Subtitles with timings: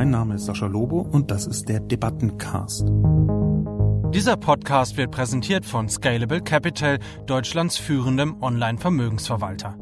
[0.00, 2.86] Mein Name ist Sascha Lobo und das ist der Debattencast.
[4.14, 9.76] Dieser Podcast wird präsentiert von Scalable Capital, Deutschlands führendem Online-Vermögensverwalter.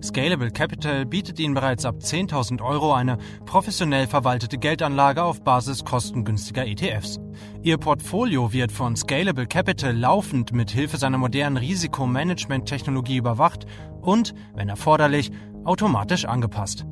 [0.00, 6.64] Scalable Capital bietet Ihnen bereits ab 10.000 Euro eine professionell verwaltete Geldanlage auf Basis kostengünstiger
[6.64, 7.18] ETFs.
[7.62, 13.66] Ihr Portfolio wird von Scalable Capital laufend mit Hilfe seiner modernen Risikomanagement-Technologie überwacht
[14.02, 15.32] und, wenn erforderlich,
[15.64, 16.86] automatisch angepasst.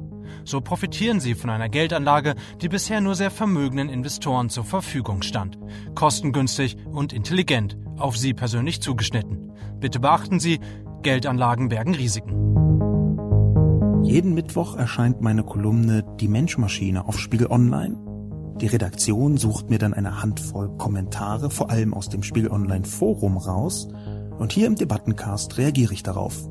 [0.45, 5.59] So profitieren Sie von einer Geldanlage, die bisher nur sehr vermögenden Investoren zur Verfügung stand.
[5.95, 9.52] Kostengünstig und intelligent, auf Sie persönlich zugeschnitten.
[9.78, 10.60] Bitte beachten Sie,
[11.02, 12.42] Geldanlagen bergen Risiken.
[14.05, 17.97] Jeden Mittwoch erscheint meine Kolumne Die Menschmaschine auf Spiegel Online.
[18.61, 23.36] Die Redaktion sucht mir dann eine Handvoll Kommentare, vor allem aus dem Spiegel Online Forum
[23.36, 23.88] raus,
[24.38, 26.48] und hier im Debattencast reagiere ich darauf.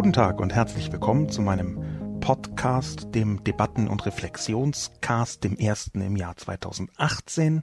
[0.00, 6.16] Guten Tag und herzlich willkommen zu meinem Podcast, dem Debatten- und Reflexionscast, dem ersten im
[6.16, 7.60] Jahr 2018.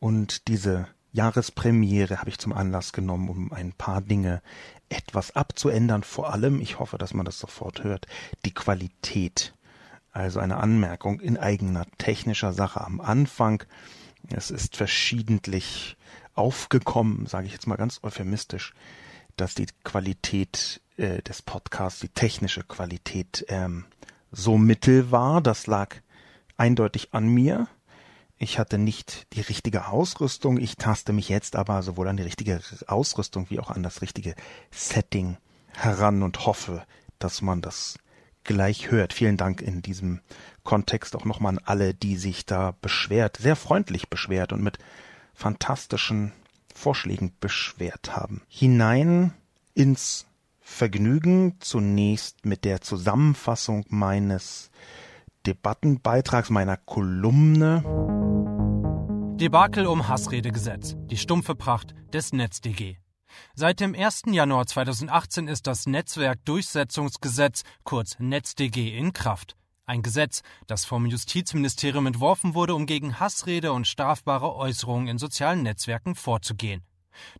[0.00, 4.40] Und diese Jahrespremiere habe ich zum Anlass genommen, um ein paar Dinge
[4.88, 6.04] etwas abzuändern.
[6.04, 8.06] Vor allem, ich hoffe, dass man das sofort hört,
[8.46, 9.54] die Qualität.
[10.10, 13.62] Also eine Anmerkung in eigener technischer Sache am Anfang.
[14.30, 15.98] Es ist verschiedentlich
[16.32, 18.72] aufgekommen, sage ich jetzt mal ganz euphemistisch,
[19.36, 23.84] dass die Qualität äh, des Podcasts, die technische Qualität ähm,
[24.30, 25.40] so mittel war.
[25.40, 25.96] Das lag
[26.56, 27.68] eindeutig an mir.
[28.38, 30.58] Ich hatte nicht die richtige Ausrüstung.
[30.58, 34.34] Ich taste mich jetzt aber sowohl an die richtige Ausrüstung wie auch an das richtige
[34.70, 35.36] Setting
[35.74, 36.84] heran und hoffe,
[37.18, 37.98] dass man das
[38.44, 39.12] gleich hört.
[39.12, 40.20] Vielen Dank in diesem
[40.64, 44.78] Kontext auch nochmal an alle, die sich da beschwert, sehr freundlich beschwert und mit
[45.34, 46.32] fantastischen
[46.74, 48.42] Vorschlägen beschwert haben.
[48.48, 49.32] Hinein
[49.74, 50.26] ins
[50.62, 54.70] Vergnügen zunächst mit der Zusammenfassung meines
[55.44, 57.82] Debattenbeitrags meiner Kolumne.
[59.38, 60.94] Debakel um Hassredegesetz.
[61.10, 62.96] Die stumpfe Pracht des NetzDG.
[63.54, 64.22] Seit dem 1.
[64.26, 69.56] Januar 2018 ist das Netzwerkdurchsetzungsgesetz, kurz NetzDG, in Kraft.
[69.84, 75.62] Ein Gesetz, das vom Justizministerium entworfen wurde, um gegen Hassrede und strafbare Äußerungen in sozialen
[75.62, 76.84] Netzwerken vorzugehen.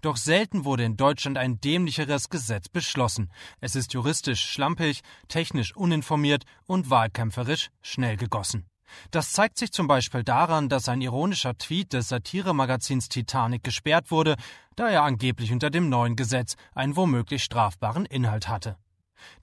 [0.00, 3.30] Doch selten wurde in Deutschland ein dämlicheres Gesetz beschlossen.
[3.60, 8.66] Es ist juristisch schlampig, technisch uninformiert und wahlkämpferisch schnell gegossen.
[9.10, 14.36] Das zeigt sich zum Beispiel daran, dass ein ironischer Tweet des Satiremagazins Titanic gesperrt wurde,
[14.76, 18.76] da er angeblich unter dem neuen Gesetz einen womöglich strafbaren Inhalt hatte.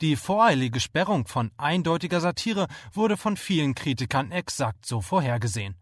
[0.01, 5.75] Die voreilige Sperrung von eindeutiger Satire wurde von vielen Kritikern exakt so vorhergesehen.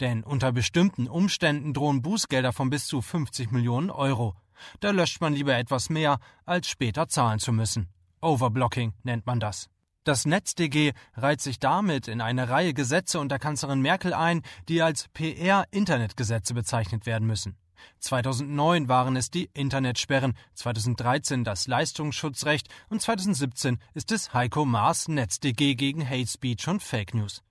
[0.00, 4.34] Denn unter bestimmten Umständen drohen Bußgelder von bis zu 50 Millionen Euro.
[4.80, 7.88] Da löscht man lieber etwas mehr, als später zahlen zu müssen.
[8.20, 9.68] Overblocking nennt man das.
[10.04, 15.08] Das NetzDG reiht sich damit in eine Reihe Gesetze unter Kanzlerin Merkel ein, die als
[15.08, 17.56] PR-Internetgesetze bezeichnet werden müssen.
[18.00, 25.74] 2009 waren es die Internetsperren, 2013 das Leistungsschutzrecht und 2017 ist es Heiko Maas NetzDG
[25.74, 27.42] gegen Hate Speech und Fake News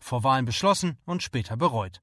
[0.00, 2.00] vor Wahlen beschlossen und später bereut.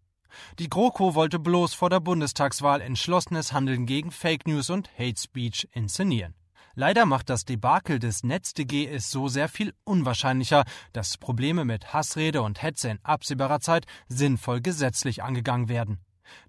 [0.59, 5.67] Die GroKo wollte bloß vor der Bundestagswahl entschlossenes Handeln gegen Fake News und Hate Speech
[5.73, 6.35] inszenieren.
[6.75, 10.63] Leider macht das Debakel des NetzDG es so sehr viel unwahrscheinlicher,
[10.93, 15.99] dass Probleme mit Hassrede und Hetze in absehbarer Zeit sinnvoll gesetzlich angegangen werden.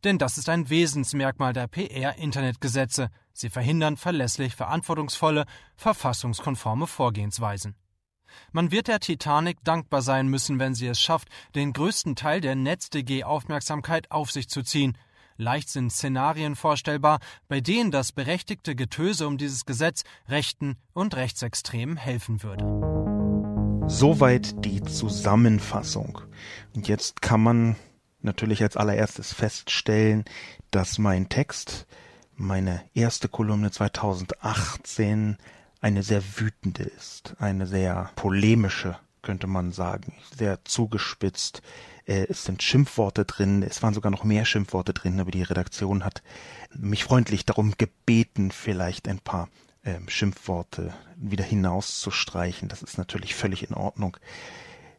[0.05, 3.09] Denn das ist ein Wesensmerkmal der PR-Internetgesetze.
[3.33, 7.75] Sie verhindern verlässlich verantwortungsvolle, verfassungskonforme Vorgehensweisen.
[8.53, 12.55] Man wird der Titanic dankbar sein müssen, wenn sie es schafft, den größten Teil der
[12.55, 14.97] NetzDG-Aufmerksamkeit auf sich zu ziehen.
[15.37, 17.19] Leicht sind Szenarien vorstellbar,
[17.49, 22.67] bei denen das berechtigte Getöse um dieses Gesetz Rechten und Rechtsextremen helfen würde.
[23.89, 26.21] Soweit die Zusammenfassung.
[26.75, 27.77] Und jetzt kann man
[28.23, 30.25] natürlich als allererstes feststellen,
[30.71, 31.87] dass mein Text,
[32.37, 35.39] meine erste Kolumne 2018,
[35.81, 41.63] eine sehr wütende ist, eine sehr polemische, könnte man sagen, sehr zugespitzt.
[42.07, 46.05] Äh, es sind Schimpfworte drin, es waren sogar noch mehr Schimpfworte drin, aber die Redaktion
[46.05, 46.23] hat
[46.75, 49.49] mich freundlich darum gebeten, vielleicht ein paar
[49.85, 52.69] ähm, Schimpfworte wieder hinauszustreichen.
[52.69, 54.17] Das ist natürlich völlig in Ordnung.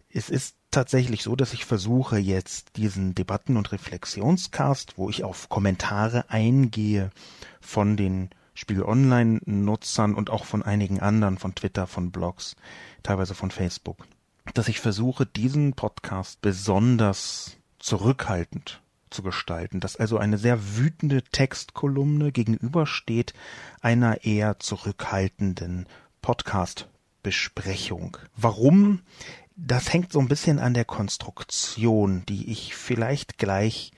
[0.10, 5.50] Es ist tatsächlich so, dass ich versuche jetzt diesen Debatten- und Reflexionscast, wo ich auf
[5.50, 7.12] Kommentare eingehe
[7.60, 8.30] von den
[8.62, 12.56] Spiegel Online-Nutzern und auch von einigen anderen, von Twitter, von Blogs,
[13.02, 14.06] teilweise von Facebook,
[14.54, 18.80] dass ich versuche, diesen Podcast besonders zurückhaltend
[19.10, 23.34] zu gestalten, dass also eine sehr wütende Textkolumne gegenübersteht
[23.82, 25.88] einer eher zurückhaltenden
[26.22, 26.88] Podcast
[27.24, 28.18] Besprechung.
[28.38, 29.02] Warum?
[29.56, 33.92] Das hängt so ein bisschen an der Konstruktion, die ich vielleicht gleich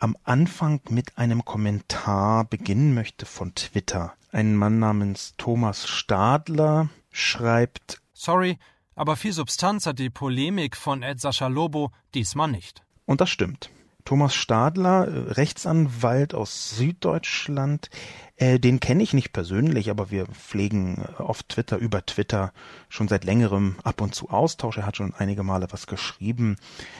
[0.00, 4.14] am Anfang mit einem Kommentar beginnen möchte von Twitter.
[4.32, 8.58] Ein Mann namens Thomas Stadler schreibt Sorry,
[8.94, 12.82] aber viel Substanz hat die Polemik von Ed Sascha Lobo diesmal nicht.
[13.06, 13.70] Und das stimmt.
[14.10, 17.90] Thomas Stadler, äh, Rechtsanwalt aus Süddeutschland,
[18.34, 22.52] äh, den kenne ich nicht persönlich, aber wir pflegen äh, auf Twitter, über Twitter
[22.88, 24.78] schon seit längerem ab und zu Austausch.
[24.78, 26.56] Er hat schon einige Male was geschrieben.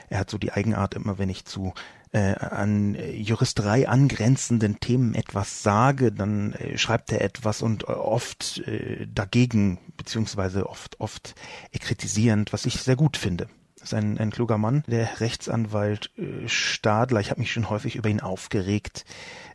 [0.09, 1.75] Er hat so die Eigenart, immer wenn ich zu
[2.13, 8.59] äh, an Juristerei angrenzenden Themen etwas sage, dann äh, schreibt er etwas und äh, oft
[8.69, 11.35] äh, dagegen, beziehungsweise oft, oft
[11.73, 13.49] kritisierend, was ich sehr gut finde.
[13.83, 17.21] Ist ein, ein kluger Mann, der Rechtsanwalt äh, Stadler.
[17.21, 19.05] Ich habe mich schon häufig über ihn aufgeregt,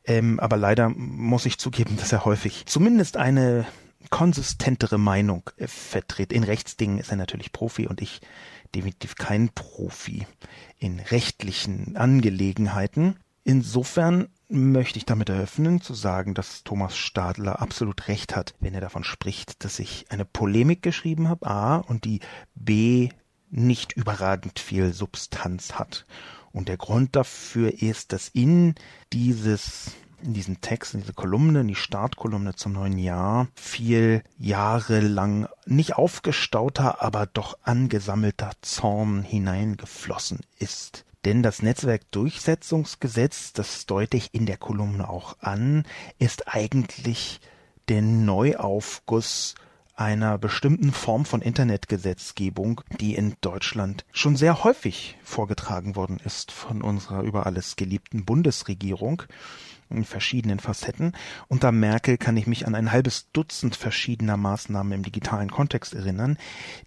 [0.06, 3.66] ähm, aber leider muss ich zugeben, dass er häufig zumindest eine
[4.10, 6.34] konsistentere Meinung äh, vertritt.
[6.34, 8.22] In Rechtsdingen ist er natürlich Profi und ich
[8.74, 10.26] definitiv kein Profi
[10.78, 13.18] in rechtlichen Angelegenheiten.
[13.44, 18.82] Insofern möchte ich damit eröffnen, zu sagen, dass Thomas Stadler absolut recht hat, wenn er
[18.82, 22.20] davon spricht, dass ich eine Polemik geschrieben habe, A, und die
[22.54, 23.10] B
[23.56, 26.06] nicht überragend viel Substanz hat.
[26.52, 28.76] Und der Grund dafür ist, dass in
[29.12, 29.92] dieses
[30.22, 35.96] in diesen Text, in diese Kolumne, in die Startkolumne zum neuen Jahr, viel jahrelang nicht
[35.96, 41.06] aufgestauter, aber doch angesammelter Zorn hineingeflossen ist.
[41.26, 45.84] Denn das Netzwerkdurchsetzungsgesetz, das deute ich in der Kolumne auch an,
[46.18, 47.40] ist eigentlich
[47.88, 49.56] der Neuaufguss
[49.96, 56.82] einer bestimmten Form von Internetgesetzgebung, die in Deutschland schon sehr häufig vorgetragen worden ist von
[56.82, 59.24] unserer über alles geliebten Bundesregierung
[59.90, 61.14] in verschiedenen Facetten.
[61.48, 66.38] Unter Merkel kann ich mich an ein halbes Dutzend verschiedener Maßnahmen im digitalen Kontext erinnern,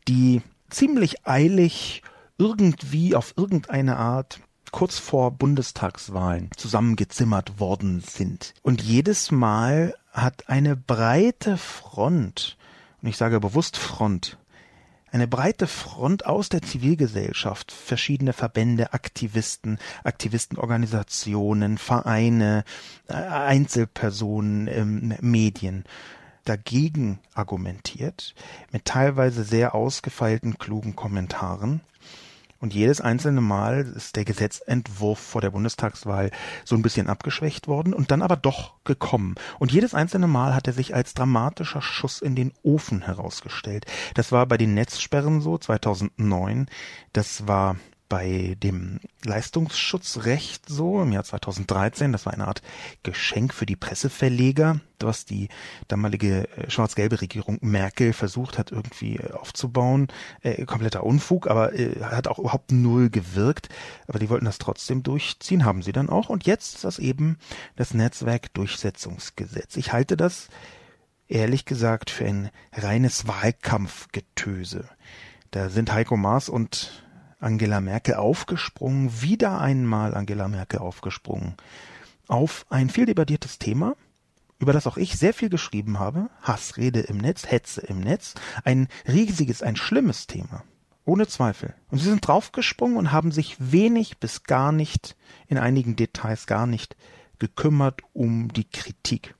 [0.06, 2.02] die ziemlich eilig
[2.36, 4.40] irgendwie auf irgendeine Art
[4.70, 8.52] kurz vor Bundestagswahlen zusammengezimmert worden sind.
[8.62, 12.57] Und jedes Mal hat eine breite Front
[13.02, 14.38] und ich sage bewusst Front,
[15.10, 22.64] eine breite Front aus der Zivilgesellschaft, verschiedene Verbände, Aktivisten, Aktivistenorganisationen, Vereine,
[23.08, 25.84] äh, Einzelpersonen, ähm, Medien.
[26.44, 28.34] Dagegen argumentiert,
[28.70, 31.80] mit teilweise sehr ausgefeilten, klugen Kommentaren
[32.60, 36.30] und jedes einzelne Mal ist der Gesetzentwurf vor der Bundestagswahl
[36.64, 39.36] so ein bisschen abgeschwächt worden und dann aber doch gekommen.
[39.58, 43.86] Und jedes einzelne Mal hat er sich als dramatischer Schuss in den Ofen herausgestellt.
[44.14, 46.66] Das war bei den Netzsperren so 2009.
[47.12, 47.76] Das war
[48.08, 52.12] bei dem Leistungsschutzrecht so im Jahr 2013.
[52.12, 52.62] Das war eine Art
[53.02, 55.48] Geschenk für die Presseverleger, was die
[55.88, 60.08] damalige äh, schwarz-gelbe Regierung Merkel versucht hat irgendwie äh, aufzubauen.
[60.40, 63.68] Äh, kompletter Unfug, aber äh, hat auch überhaupt null gewirkt.
[64.06, 66.28] Aber die wollten das trotzdem durchziehen, haben sie dann auch.
[66.28, 67.38] Und jetzt ist das eben
[67.76, 69.76] das Netzwerkdurchsetzungsgesetz.
[69.76, 70.48] Ich halte das
[71.28, 74.88] ehrlich gesagt für ein reines Wahlkampfgetöse.
[75.50, 77.04] Da sind Heiko Maas und
[77.38, 81.54] Angela Merkel aufgesprungen, wieder einmal Angela Merkel aufgesprungen,
[82.26, 83.96] auf ein viel debattiertes Thema,
[84.58, 88.88] über das auch ich sehr viel geschrieben habe, Hassrede im Netz, Hetze im Netz, ein
[89.06, 90.64] riesiges, ein schlimmes Thema,
[91.04, 91.74] ohne Zweifel.
[91.90, 95.16] Und sie sind draufgesprungen und haben sich wenig bis gar nicht,
[95.46, 96.96] in einigen Details gar nicht,
[97.38, 99.36] gekümmert um die Kritik.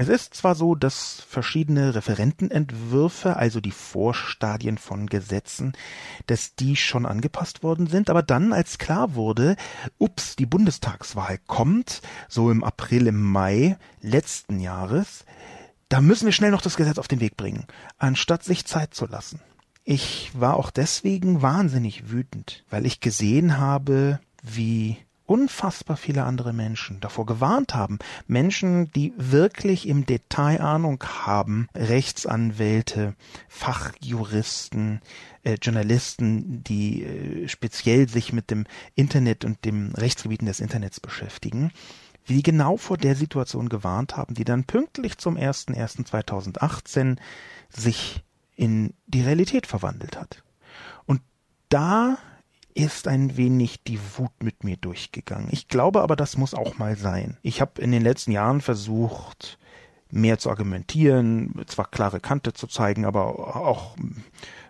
[0.00, 5.74] Es ist zwar so, dass verschiedene Referentenentwürfe, also die Vorstadien von Gesetzen,
[6.26, 9.56] dass die schon angepasst worden sind, aber dann, als klar wurde,
[9.98, 15.26] ups, die Bundestagswahl kommt, so im April, im Mai letzten Jahres,
[15.90, 17.66] da müssen wir schnell noch das Gesetz auf den Weg bringen,
[17.98, 19.42] anstatt sich Zeit zu lassen.
[19.84, 24.96] Ich war auch deswegen wahnsinnig wütend, weil ich gesehen habe, wie
[25.30, 28.00] unfassbar viele andere Menschen davor gewarnt haben.
[28.26, 33.14] Menschen, die wirklich im Detail Ahnung haben, Rechtsanwälte,
[33.46, 35.00] Fachjuristen,
[35.44, 38.64] äh, Journalisten, die äh, speziell sich mit dem
[38.96, 41.70] Internet und dem Rechtsgebieten des Internets beschäftigen,
[42.28, 47.18] die genau vor der Situation gewarnt haben, die dann pünktlich zum 01.01.2018
[47.68, 48.24] sich
[48.56, 50.42] in die Realität verwandelt hat.
[51.06, 51.22] Und
[51.68, 52.18] da
[52.74, 55.48] ist ein wenig die Wut mit mir durchgegangen.
[55.50, 57.36] Ich glaube aber, das muss auch mal sein.
[57.42, 59.58] Ich habe in den letzten Jahren versucht,
[60.10, 63.96] mehr zu argumentieren, zwar klare Kante zu zeigen, aber auch,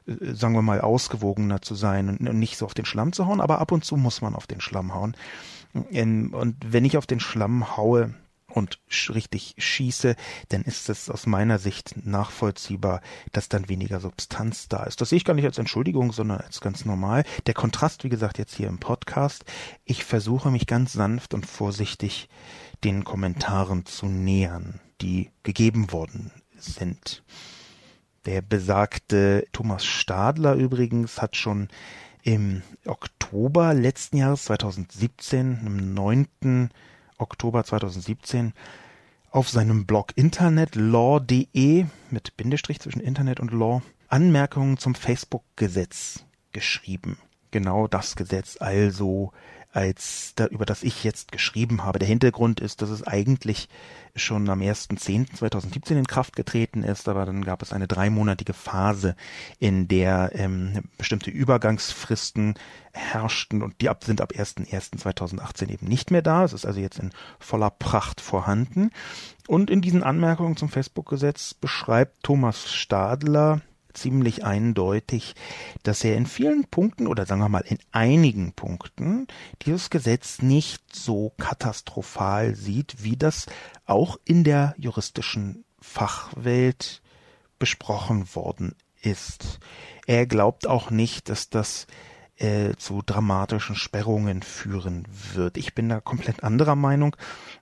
[0.06, 3.40] äh, sagen wir mal, ausgewogener zu sein und nicht so auf den Schlamm zu hauen,
[3.40, 5.16] aber ab und zu muss man auf den Schlamm hauen.
[5.72, 8.12] Und wenn ich auf den Schlamm haue,
[8.50, 10.16] und richtig schieße,
[10.48, 13.00] dann ist es aus meiner Sicht nachvollziehbar,
[13.32, 15.00] dass dann weniger Substanz da ist.
[15.00, 17.24] Das sehe ich gar nicht als Entschuldigung, sondern als ganz normal.
[17.46, 19.44] Der Kontrast, wie gesagt, jetzt hier im Podcast.
[19.84, 22.28] Ich versuche mich ganz sanft und vorsichtig
[22.84, 27.22] den Kommentaren zu nähern, die gegeben worden sind.
[28.26, 31.68] Der besagte Thomas Stadler übrigens hat schon
[32.22, 36.70] im Oktober letzten Jahres 2017, am 9.
[37.20, 38.52] Oktober 2017
[39.30, 47.18] auf seinem Blog internetlaw.de mit Bindestrich zwischen Internet und Law Anmerkungen zum Facebook-Gesetz geschrieben.
[47.52, 49.32] Genau das Gesetz also
[49.72, 51.98] als da, über das ich jetzt geschrieben habe.
[51.98, 53.68] Der Hintergrund ist, dass es eigentlich
[54.16, 59.14] schon am 1.10.2017 in Kraft getreten ist, aber dann gab es eine dreimonatige Phase,
[59.60, 62.54] in der ähm, bestimmte Übergangsfristen
[62.92, 66.44] herrschten und die ab, sind ab 1.1.2018 eben nicht mehr da.
[66.44, 68.90] Es ist also jetzt in voller Pracht vorhanden.
[69.46, 73.60] Und in diesen Anmerkungen zum Facebook-Gesetz beschreibt Thomas Stadler
[73.94, 75.34] ziemlich eindeutig,
[75.82, 79.26] dass er in vielen Punkten oder sagen wir mal in einigen Punkten
[79.62, 83.46] dieses Gesetz nicht so katastrophal sieht, wie das
[83.86, 87.02] auch in der juristischen Fachwelt
[87.58, 89.60] besprochen worden ist.
[90.06, 91.86] Er glaubt auch nicht, dass das
[92.40, 95.56] äh, zu dramatischen Sperrungen führen wird.
[95.56, 97.14] Ich bin da komplett anderer Meinung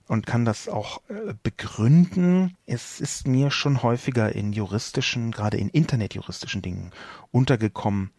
[0.07, 2.55] und kann das auch äh, begründen.
[2.65, 6.91] Es ist mir schon häufiger in juristischen, gerade in internetjuristischen Dingen
[7.31, 8.11] untergekommen,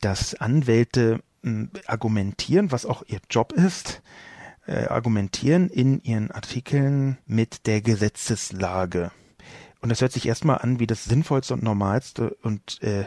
[0.00, 4.02] dass Anwälte äh, argumentieren, was auch ihr Job ist,
[4.66, 9.10] äh, argumentieren in ihren Artikeln mit der Gesetzeslage.
[9.82, 13.04] Und das hört sich erstmal an wie das Sinnvollste und Normalste und äh,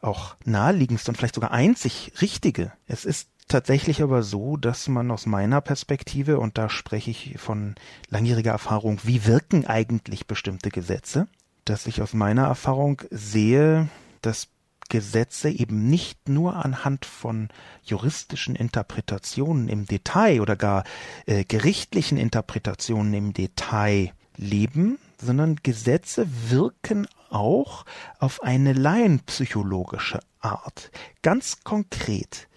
[0.00, 2.72] auch naheliegendste und vielleicht sogar einzig richtige.
[2.86, 7.74] Es ist tatsächlich aber so, dass man aus meiner Perspektive, und da spreche ich von
[8.08, 11.26] langjähriger Erfahrung, wie wirken eigentlich bestimmte Gesetze,
[11.64, 13.88] dass ich aus meiner Erfahrung sehe,
[14.22, 14.48] dass
[14.88, 17.48] Gesetze eben nicht nur anhand von
[17.82, 20.84] juristischen Interpretationen im Detail oder gar
[21.26, 27.84] äh, gerichtlichen Interpretationen im Detail leben, sondern Gesetze wirken auch
[28.18, 30.90] auf eine laienpsychologische Art.
[31.22, 32.48] Ganz konkret,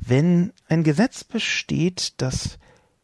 [0.00, 2.58] wenn ein Gesetz besteht, das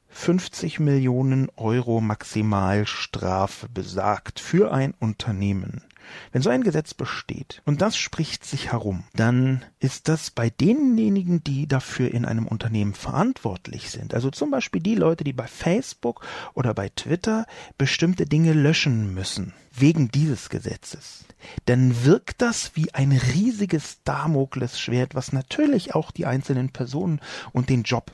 [0.09, 5.85] 50 Millionen Euro Maximalstrafe besagt für ein Unternehmen,
[6.33, 11.43] wenn so ein Gesetz besteht und das spricht sich herum, dann ist das bei denjenigen,
[11.45, 16.27] die dafür in einem Unternehmen verantwortlich sind, also zum Beispiel die Leute, die bei Facebook
[16.55, 17.47] oder bei Twitter
[17.77, 21.25] bestimmte Dinge löschen müssen, wegen dieses Gesetzes,
[21.67, 27.21] dann wirkt das wie ein riesiges Damoklesschwert, was natürlich auch die einzelnen Personen
[27.53, 28.13] und den Job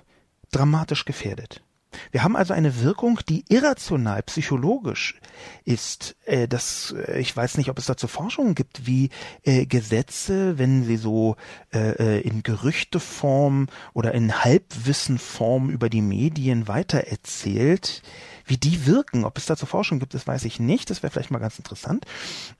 [0.50, 1.62] dramatisch gefährdet.
[2.10, 5.20] Wir haben also eine Wirkung, die irrational, psychologisch
[5.64, 6.16] ist.
[6.24, 9.10] Äh, das, äh, ich weiß nicht, ob es dazu Forschungen gibt, wie
[9.42, 11.36] äh, Gesetze, wenn sie so
[11.72, 18.02] äh, äh, in Gerüchteform oder in Halbwissenform über die Medien weitererzählt,
[18.46, 19.24] wie die wirken.
[19.24, 20.90] Ob es dazu Forschung gibt, das weiß ich nicht.
[20.90, 22.04] Das wäre vielleicht mal ganz interessant.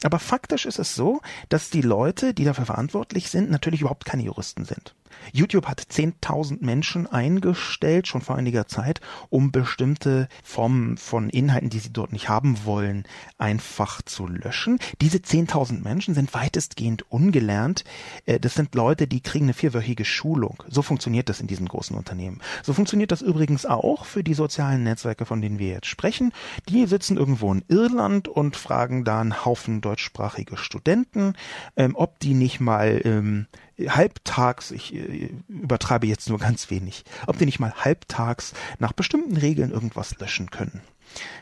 [0.03, 4.23] Aber faktisch ist es so, dass die Leute, die dafür verantwortlich sind, natürlich überhaupt keine
[4.23, 4.95] Juristen sind.
[5.33, 11.79] YouTube hat 10.000 Menschen eingestellt, schon vor einiger Zeit, um bestimmte Formen von Inhalten, die
[11.79, 13.05] sie dort nicht haben wollen,
[13.39, 14.79] einfach zu löschen.
[15.01, 17.85] Diese 10.000 Menschen sind weitestgehend ungelernt.
[18.27, 20.63] Äh, das sind Leute, die kriegen eine vierwöchige Schulung.
[20.69, 22.41] So funktioniert das in diesen großen Unternehmen.
[22.63, 26.33] So funktioniert das übrigens auch für die sozialen Netzwerke, von denen wir jetzt sprechen.
[26.69, 31.35] Die sitzen irgendwo in Irland und fragen da einen Haufen deutschsprachige Studenten,
[31.77, 33.47] ähm, ob die nicht mal ähm,
[33.79, 39.37] halbtags, ich äh, übertreibe jetzt nur ganz wenig, ob die nicht mal halbtags nach bestimmten
[39.37, 40.83] Regeln irgendwas löschen können.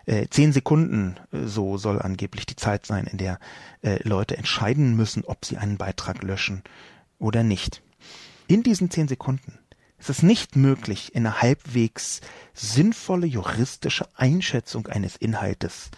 [0.06, 3.38] Äh, zehn Sekunden, äh, so soll angeblich die Zeit sein, in der
[3.82, 6.62] äh, Leute entscheiden müssen, ob sie einen Beitrag löschen
[7.18, 7.82] oder nicht.
[8.46, 9.58] In diesen zehn Sekunden
[9.98, 12.20] ist es nicht möglich, eine halbwegs
[12.54, 15.90] sinnvolle juristische Einschätzung eines Inhaltes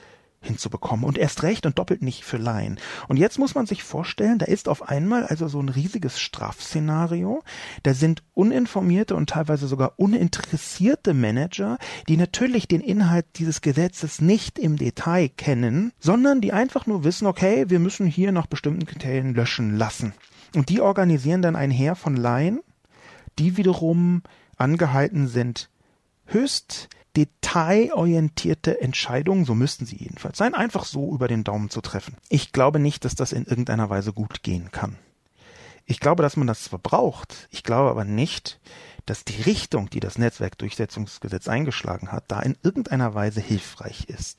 [0.45, 2.79] hinzubekommen und erst recht und doppelt nicht für Laien.
[3.09, 7.43] Und jetzt muss man sich vorstellen, da ist auf einmal also so ein riesiges Strafszenario.
[7.83, 14.59] Da sind uninformierte und teilweise sogar uninteressierte Manager, die natürlich den Inhalt dieses Gesetzes nicht
[14.59, 19.35] im Detail kennen, sondern die einfach nur wissen, okay, wir müssen hier nach bestimmten Kriterien
[19.35, 20.13] löschen lassen.
[20.55, 22.61] Und die organisieren dann ein Heer von Laien,
[23.39, 24.23] die wiederum
[24.57, 25.71] angehalten sind,
[26.27, 32.17] höchst detailorientierte Entscheidungen, so müssten sie jedenfalls sein, einfach so über den Daumen zu treffen.
[32.29, 34.97] Ich glaube nicht, dass das in irgendeiner Weise gut gehen kann.
[35.87, 38.59] Ich glaube, dass man das zwar braucht, ich glaube aber nicht,
[39.07, 44.39] dass die Richtung, die das Netzwerkdurchsetzungsgesetz eingeschlagen hat, da in irgendeiner Weise hilfreich ist.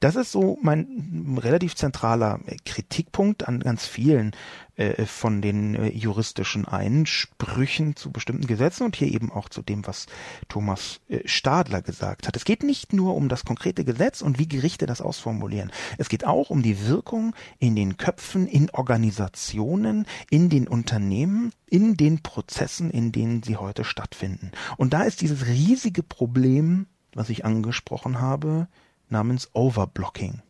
[0.00, 4.32] Das ist so mein relativ zentraler Kritikpunkt an ganz vielen
[4.76, 9.86] äh, von den äh, juristischen Einsprüchen zu bestimmten Gesetzen und hier eben auch zu dem,
[9.86, 10.06] was
[10.48, 12.36] Thomas äh, Stadler gesagt hat.
[12.36, 15.70] Es geht nicht nur um das konkrete Gesetz und wie Gerichte das ausformulieren.
[15.96, 21.96] Es geht auch um die Wirkung in den Köpfen, in Organisationen, in den Unternehmen, in
[21.96, 24.50] den Prozessen, in denen sie heute stattfinden.
[24.76, 28.66] Und da ist dieses riesige Problem, was ich angesprochen habe,
[29.08, 30.42] namens Overblocking.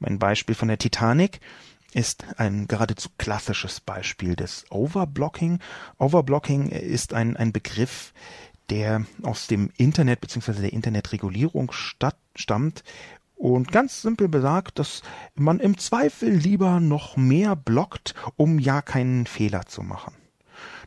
[0.00, 1.40] Mein Beispiel von der Titanic
[1.92, 5.58] ist ein geradezu klassisches Beispiel des Overblocking.
[5.98, 8.12] Overblocking ist ein, ein Begriff,
[8.70, 10.60] der aus dem Internet bzw.
[10.60, 12.84] der Internetregulierung statt, stammt
[13.36, 15.02] und ganz simpel besagt, dass
[15.34, 20.14] man im Zweifel lieber noch mehr blockt, um ja keinen Fehler zu machen.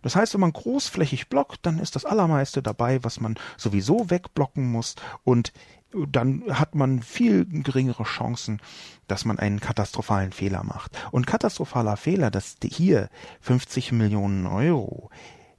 [0.01, 4.71] Das heißt, wenn man großflächig blockt, dann ist das Allermeiste dabei, was man sowieso wegblocken
[4.71, 5.53] muss und
[5.93, 8.61] dann hat man viel geringere Chancen,
[9.07, 10.97] dass man einen katastrophalen Fehler macht.
[11.11, 13.09] Und katastrophaler Fehler, dass hier
[13.41, 15.09] 50 Millionen Euro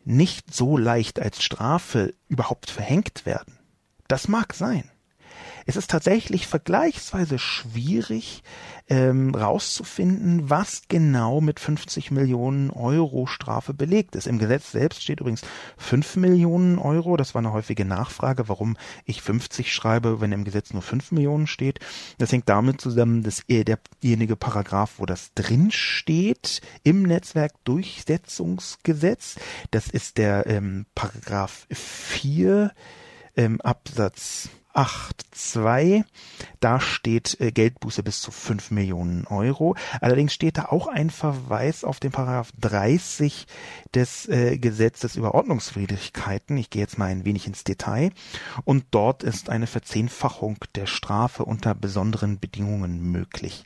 [0.04, 3.58] nicht so leicht als Strafe überhaupt verhängt werden,
[4.08, 4.91] das mag sein.
[5.66, 8.42] Es ist tatsächlich vergleichsweise schwierig
[8.88, 14.26] ähm, rauszufinden, was genau mit 50 Millionen Euro Strafe belegt ist.
[14.26, 15.42] Im Gesetz selbst steht übrigens
[15.78, 17.16] 5 Millionen Euro.
[17.16, 21.46] Das war eine häufige Nachfrage, warum ich 50 schreibe, wenn im Gesetz nur 5 Millionen
[21.46, 21.78] steht.
[22.18, 29.36] Das hängt damit zusammen, dass derjenige Paragraph, wo das drin steht, im Netzwerkdurchsetzungsgesetz,
[29.70, 32.72] das ist der ähm, Paragraph 4
[33.36, 36.04] ähm, Absatz 8.2.
[36.60, 39.76] Da steht äh, Geldbuße bis zu 5 Millionen Euro.
[40.00, 43.46] Allerdings steht da auch ein Verweis auf den Paragraph 30
[43.94, 46.56] des äh, Gesetzes über Ordnungswidrigkeiten.
[46.56, 48.12] Ich gehe jetzt mal ein wenig ins Detail.
[48.64, 53.64] Und dort ist eine Verzehnfachung der Strafe unter besonderen Bedingungen möglich.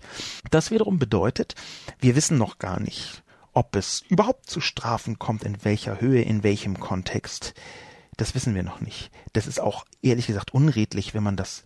[0.51, 1.55] Das wiederum bedeutet,
[2.01, 3.23] wir wissen noch gar nicht,
[3.53, 7.55] ob es überhaupt zu Strafen kommt, in welcher Höhe, in welchem Kontext.
[8.17, 9.11] Das wissen wir noch nicht.
[9.35, 11.65] Das ist auch ehrlich gesagt unredlich, wenn man das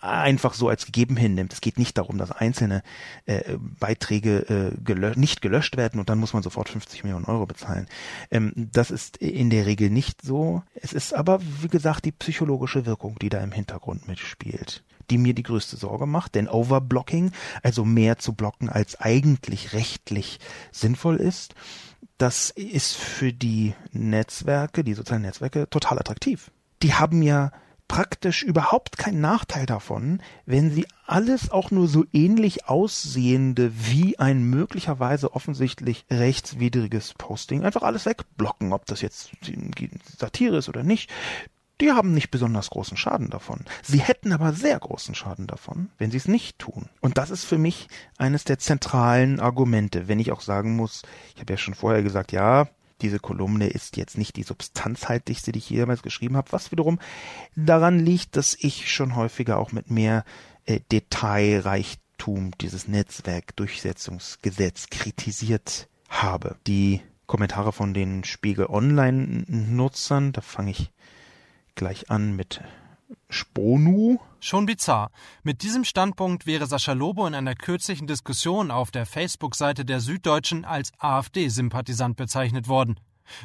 [0.00, 1.52] einfach so als gegeben hinnimmt.
[1.52, 2.82] Es geht nicht darum, dass einzelne
[3.26, 7.46] äh, Beiträge äh, gelö nicht gelöscht werden und dann muss man sofort 50 Millionen Euro
[7.46, 7.86] bezahlen.
[8.30, 10.62] Ähm, das ist in der Regel nicht so.
[10.74, 15.34] Es ist aber, wie gesagt, die psychologische Wirkung, die da im Hintergrund mitspielt die mir
[15.34, 17.32] die größte Sorge macht, denn Overblocking,
[17.64, 20.38] also mehr zu blocken, als eigentlich rechtlich
[20.70, 21.56] sinnvoll ist,
[22.20, 26.50] das ist für die Netzwerke, die sozialen Netzwerke, total attraktiv.
[26.82, 27.50] Die haben ja
[27.88, 34.44] praktisch überhaupt keinen Nachteil davon, wenn sie alles auch nur so ähnlich aussehende wie ein
[34.44, 39.30] möglicherweise offensichtlich rechtswidriges Posting einfach alles wegblocken, ob das jetzt
[40.18, 41.10] Satire ist oder nicht
[41.80, 43.64] die haben nicht besonders großen Schaden davon.
[43.82, 46.88] Sie hätten aber sehr großen Schaden davon, wenn sie es nicht tun.
[47.00, 47.88] Und das ist für mich
[48.18, 51.02] eines der zentralen Argumente, wenn ich auch sagen muss,
[51.34, 52.68] ich habe ja schon vorher gesagt, ja,
[53.00, 56.98] diese Kolumne ist jetzt nicht die substanzhaltigste, die ich jemals geschrieben habe, was wiederum
[57.56, 60.24] daran liegt, dass ich schon häufiger auch mit mehr
[60.66, 66.56] äh, Detailreichtum dieses Netzwerkdurchsetzungsgesetz kritisiert habe.
[66.66, 70.90] Die Kommentare von den Spiegel Online Nutzern, da fange ich
[71.80, 72.60] gleich an mit
[73.30, 74.18] Sponu.
[74.38, 75.10] Schon bizarr.
[75.42, 80.66] Mit diesem Standpunkt wäre Sascha Lobo in einer kürzlichen Diskussion auf der Facebook-Seite der Süddeutschen
[80.66, 83.00] als AfD-Sympathisant bezeichnet worden.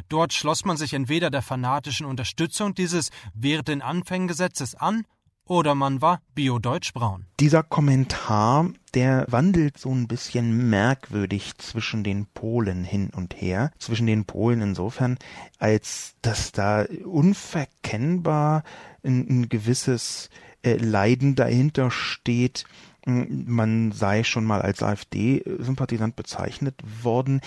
[0.09, 5.05] Dort schloss man sich entweder der fanatischen Unterstützung dieses während den Anfängen Gesetzes an
[5.47, 7.25] oder man war biodeutschbraun.
[7.39, 13.71] Dieser Kommentar, der wandelt so ein bisschen merkwürdig zwischen den Polen hin und her.
[13.79, 15.17] Zwischen den Polen insofern,
[15.59, 18.63] als dass da unverkennbar
[19.03, 20.29] ein, ein gewisses
[20.63, 22.65] äh, Leiden dahinter steht,
[23.05, 27.41] man sei schon mal als AfD-Sympathisant bezeichnet worden.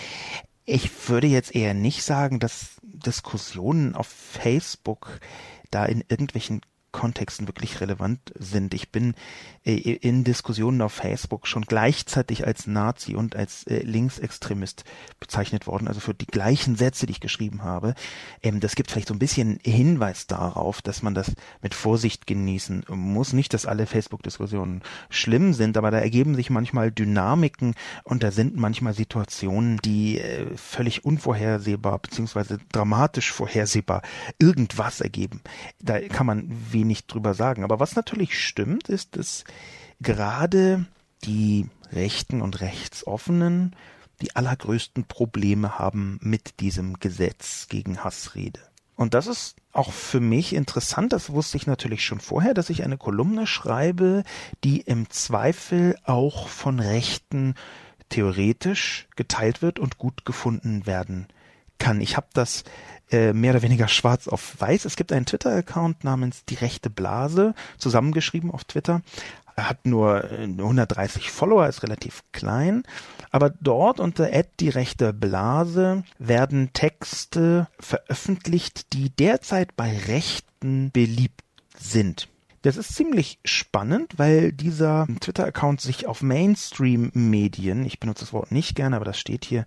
[0.65, 5.19] Ich würde jetzt eher nicht sagen, dass Diskussionen auf Facebook
[5.69, 8.73] da in irgendwelchen Kontexten wirklich relevant sind.
[8.73, 9.15] Ich bin
[9.77, 14.83] in Diskussionen auf Facebook schon gleichzeitig als Nazi und als äh, Linksextremist
[15.19, 17.93] bezeichnet worden, also für die gleichen Sätze, die ich geschrieben habe.
[18.43, 22.85] Ähm, das gibt vielleicht so ein bisschen Hinweis darauf, dass man das mit Vorsicht genießen
[22.89, 23.33] muss.
[23.33, 28.55] Nicht, dass alle Facebook-Diskussionen schlimm sind, aber da ergeben sich manchmal Dynamiken und da sind
[28.55, 34.01] manchmal Situationen, die äh, völlig unvorhersehbar beziehungsweise dramatisch vorhersehbar
[34.39, 35.41] irgendwas ergeben.
[35.81, 37.63] Da kann man wenig drüber sagen.
[37.63, 39.43] Aber was natürlich stimmt, ist, dass
[39.99, 40.85] gerade
[41.23, 43.75] die Rechten und Rechtsoffenen
[44.21, 48.59] die allergrößten Probleme haben mit diesem Gesetz gegen Hassrede.
[48.95, 52.83] Und das ist auch für mich interessant, das wusste ich natürlich schon vorher, dass ich
[52.83, 54.23] eine Kolumne schreibe,
[54.65, 57.55] die im Zweifel auch von Rechten
[58.09, 61.27] theoretisch geteilt wird und gut gefunden werden
[61.77, 62.01] kann.
[62.01, 62.65] Ich habe das
[63.09, 64.83] äh, mehr oder weniger schwarz auf weiß.
[64.83, 69.01] Es gibt einen Twitter-Account namens Die rechte Blase, zusammengeschrieben auf Twitter.
[69.67, 72.83] Hat nur 130 äh, Follower, ist relativ klein.
[73.31, 81.43] Aber dort unter die rechte Blase werden Texte veröffentlicht, die derzeit bei Rechten beliebt
[81.77, 82.27] sind.
[82.61, 88.75] Das ist ziemlich spannend, weil dieser Twitter-Account sich auf Mainstream-Medien, ich benutze das Wort nicht
[88.75, 89.65] gerne, aber das steht hier,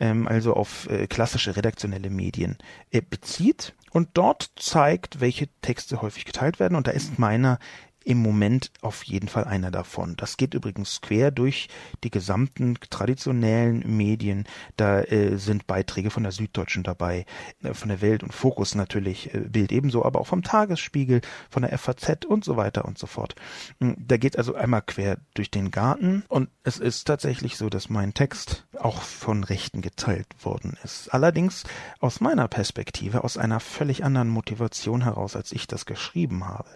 [0.00, 2.58] ähm, also auf äh, klassische redaktionelle Medien
[2.90, 6.74] äh, bezieht und dort zeigt, welche Texte häufig geteilt werden.
[6.74, 7.60] Und da ist meiner
[8.04, 10.16] im Moment auf jeden Fall einer davon.
[10.16, 11.68] Das geht übrigens quer durch
[12.04, 14.44] die gesamten traditionellen Medien.
[14.76, 17.26] Da äh, sind Beiträge von der Süddeutschen dabei,
[17.62, 21.62] äh, von der Welt und Fokus natürlich, äh, Bild ebenso, aber auch vom Tagesspiegel, von
[21.62, 23.34] der FAZ und so weiter und so fort.
[23.80, 27.88] Hm, da geht also einmal quer durch den Garten und es ist tatsächlich so, dass
[27.88, 31.12] mein Text auch von Rechten geteilt worden ist.
[31.14, 31.64] Allerdings
[32.00, 36.68] aus meiner Perspektive, aus einer völlig anderen Motivation heraus, als ich das geschrieben habe.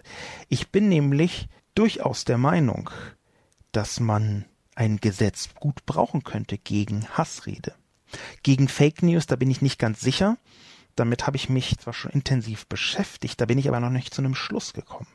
[0.49, 2.91] Ich bin nämlich nämlich durchaus der Meinung,
[3.71, 7.73] dass man ein Gesetz gut brauchen könnte gegen Hassrede.
[8.43, 10.37] Gegen Fake News, da bin ich nicht ganz sicher.
[10.95, 14.21] Damit habe ich mich zwar schon intensiv beschäftigt, da bin ich aber noch nicht zu
[14.21, 15.09] einem Schluss gekommen.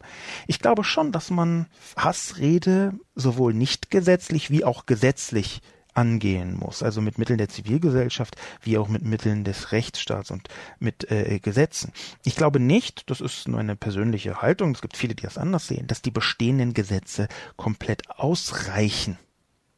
[0.49, 5.61] Ich glaube schon, dass man Hassrede sowohl nicht gesetzlich wie auch gesetzlich
[5.95, 11.11] angehen muss, also mit Mitteln der Zivilgesellschaft wie auch mit Mitteln des Rechtsstaats und mit
[11.11, 11.93] äh, Gesetzen.
[12.25, 15.67] Ich glaube nicht, das ist nur eine persönliche Haltung, es gibt viele, die das anders
[15.67, 19.19] sehen, dass die bestehenden Gesetze komplett ausreichen.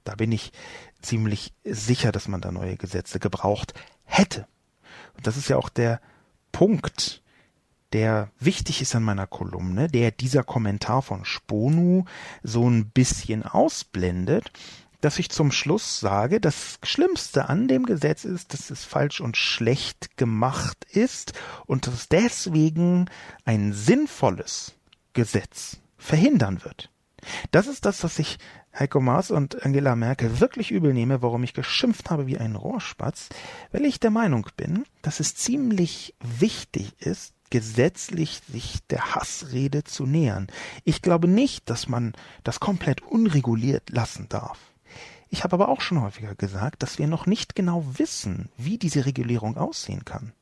[0.05, 0.53] Da bin ich
[1.03, 3.75] ziemlich sicher, dass man da neue Gesetze gebraucht
[4.05, 4.47] hätte.
[5.17, 6.01] Und das ist ja auch der
[6.53, 7.23] Punkt,
[7.93, 12.05] der wichtig ist an meiner Kolumne, der dieser Kommentar von Sponu
[12.43, 14.51] so ein bisschen ausblendet,
[15.05, 19.37] dass ich zum Schluss sage, das Schlimmste an dem Gesetz ist, dass es falsch und
[19.37, 21.35] schlecht gemacht ist
[21.67, 23.11] und dass deswegen
[23.45, 24.73] ein sinnvolles
[25.13, 26.91] Gesetz verhindern wird.
[27.51, 28.39] Das ist das, was ich
[28.79, 33.29] Heiko Maas und Angela Merkel wirklich übel nehme, warum ich geschimpft habe wie ein Rohrspatz,
[33.73, 40.07] weil ich der Meinung bin, dass es ziemlich wichtig ist, gesetzlich sich der Hassrede zu
[40.07, 40.49] nähern.
[40.83, 44.59] Ich glaube nicht, dass man das komplett unreguliert lassen darf.
[45.35, 49.05] Ich habe aber auch schon häufiger gesagt, dass wir noch nicht genau wissen, wie diese
[49.05, 50.33] Regulierung aussehen kann.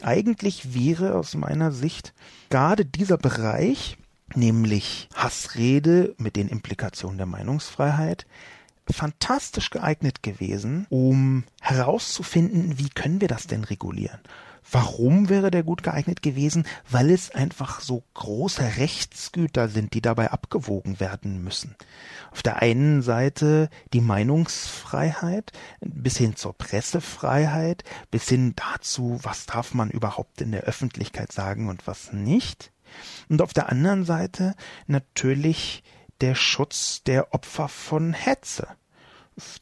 [0.00, 2.14] Eigentlich wäre aus meiner Sicht
[2.48, 3.98] gerade dieser Bereich,
[4.32, 8.28] nämlich Hassrede mit den Implikationen der Meinungsfreiheit,
[8.88, 14.20] fantastisch geeignet gewesen, um herauszufinden, wie können wir das denn regulieren.
[14.70, 16.66] Warum wäre der gut geeignet gewesen?
[16.90, 21.76] Weil es einfach so große Rechtsgüter sind, die dabei abgewogen werden müssen.
[22.32, 29.72] Auf der einen Seite die Meinungsfreiheit bis hin zur Pressefreiheit, bis hin dazu, was darf
[29.72, 32.72] man überhaupt in der Öffentlichkeit sagen und was nicht.
[33.28, 34.54] Und auf der anderen Seite
[34.86, 35.84] natürlich
[36.20, 38.68] der Schutz der Opfer von Hetze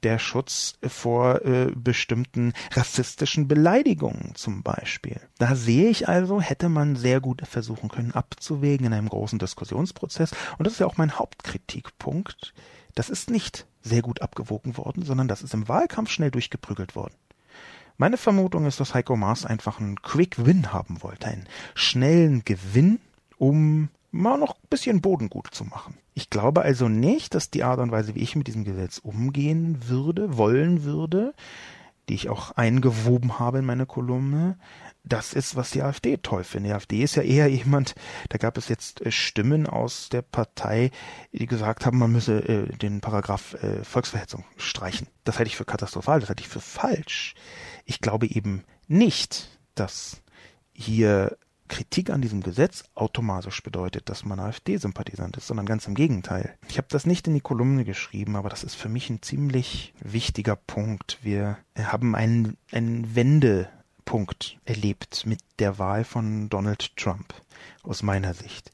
[0.02, 5.20] der Schutz vor äh, bestimmten rassistischen Beleidigungen zum Beispiel.
[5.38, 10.32] Da sehe ich also, hätte man sehr gut versuchen können abzuwägen in einem großen Diskussionsprozess.
[10.58, 12.54] Und das ist ja auch mein Hauptkritikpunkt.
[12.94, 17.14] Das ist nicht sehr gut abgewogen worden, sondern das ist im Wahlkampf schnell durchgeprügelt worden.
[17.96, 22.98] Meine Vermutung ist, dass Heiko Maas einfach einen Quick Win haben wollte, einen schnellen Gewinn,
[23.38, 25.96] um mal noch ein bisschen Boden gut zu machen.
[26.14, 29.88] Ich glaube also nicht, dass die Art und Weise, wie ich mit diesem Gesetz umgehen
[29.88, 31.34] würde, wollen würde,
[32.08, 34.58] die ich auch eingewoben habe in meine Kolumne,
[35.04, 36.70] das ist, was die AfD toll findet.
[36.70, 37.94] Die AfD ist ja eher jemand,
[38.30, 40.90] da gab es jetzt äh, Stimmen aus der Partei,
[41.32, 45.08] die gesagt haben, man müsse äh, den Paragraph äh, Volksverhetzung streichen.
[45.24, 47.34] Das halte ich für katastrophal, das halte ich für falsch.
[47.84, 50.22] Ich glaube eben nicht, dass
[50.72, 51.36] hier
[51.68, 56.56] Kritik an diesem Gesetz automatisch bedeutet, dass man AfD-Sympathisant ist, sondern ganz im Gegenteil.
[56.68, 59.94] Ich habe das nicht in die Kolumne geschrieben, aber das ist für mich ein ziemlich
[60.00, 61.18] wichtiger Punkt.
[61.22, 67.34] Wir haben einen, einen Wendepunkt erlebt mit der Wahl von Donald Trump,
[67.82, 68.70] aus meiner Sicht.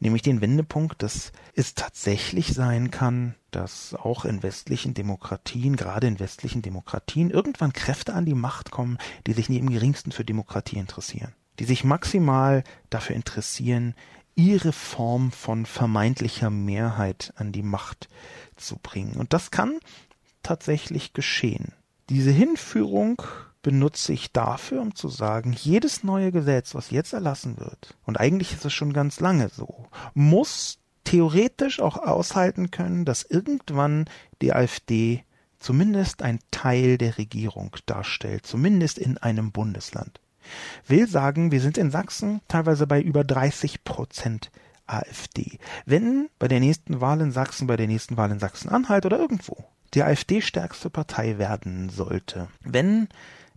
[0.00, 6.20] Nämlich den Wendepunkt, dass es tatsächlich sein kann, dass auch in westlichen Demokratien, gerade in
[6.20, 10.76] westlichen Demokratien, irgendwann Kräfte an die Macht kommen, die sich nie im geringsten für Demokratie
[10.76, 13.94] interessieren die sich maximal dafür interessieren,
[14.34, 18.08] ihre Form von vermeintlicher Mehrheit an die Macht
[18.56, 19.14] zu bringen.
[19.14, 19.78] Und das kann
[20.42, 21.72] tatsächlich geschehen.
[22.08, 23.22] Diese Hinführung
[23.62, 28.52] benutze ich dafür, um zu sagen, jedes neue Gesetz, was jetzt erlassen wird, und eigentlich
[28.52, 34.04] ist es schon ganz lange so, muss theoretisch auch aushalten können, dass irgendwann
[34.42, 35.24] die AfD
[35.58, 40.20] zumindest ein Teil der Regierung darstellt, zumindest in einem Bundesland.
[40.86, 44.50] Will sagen, wir sind in Sachsen teilweise bei über 30 Prozent
[44.86, 45.58] AfD.
[45.86, 49.64] Wenn bei der nächsten Wahl in Sachsen, bei der nächsten Wahl in Sachsen-Anhalt oder irgendwo
[49.94, 53.08] die AfD stärkste Partei werden sollte, wenn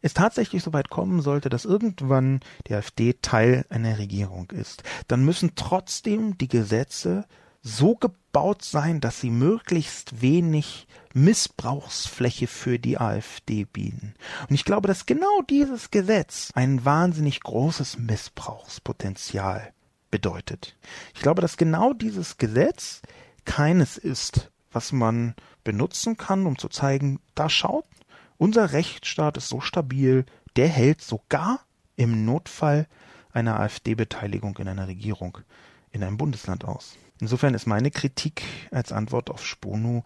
[0.01, 5.25] es tatsächlich so weit kommen sollte, dass irgendwann die AfD Teil einer Regierung ist, dann
[5.25, 7.25] müssen trotzdem die Gesetze
[7.67, 14.15] so gebaut sein, dass sie möglichst wenig Missbrauchsfläche für die AfD bieten.
[14.47, 19.73] Und ich glaube, dass genau dieses Gesetz ein wahnsinnig großes Missbrauchspotenzial
[20.09, 20.77] bedeutet.
[21.13, 23.01] Ich glaube, dass genau dieses Gesetz
[23.43, 27.85] keines ist, was man benutzen kann, um zu zeigen, da schaut,
[28.37, 30.25] unser Rechtsstaat ist so stabil,
[30.55, 31.59] der hält sogar
[31.95, 32.87] im Notfall
[33.33, 35.39] einer AfD-Beteiligung in einer Regierung
[35.91, 36.95] in einem Bundesland aus.
[37.19, 40.03] Insofern ist meine Kritik als Antwort auf Spono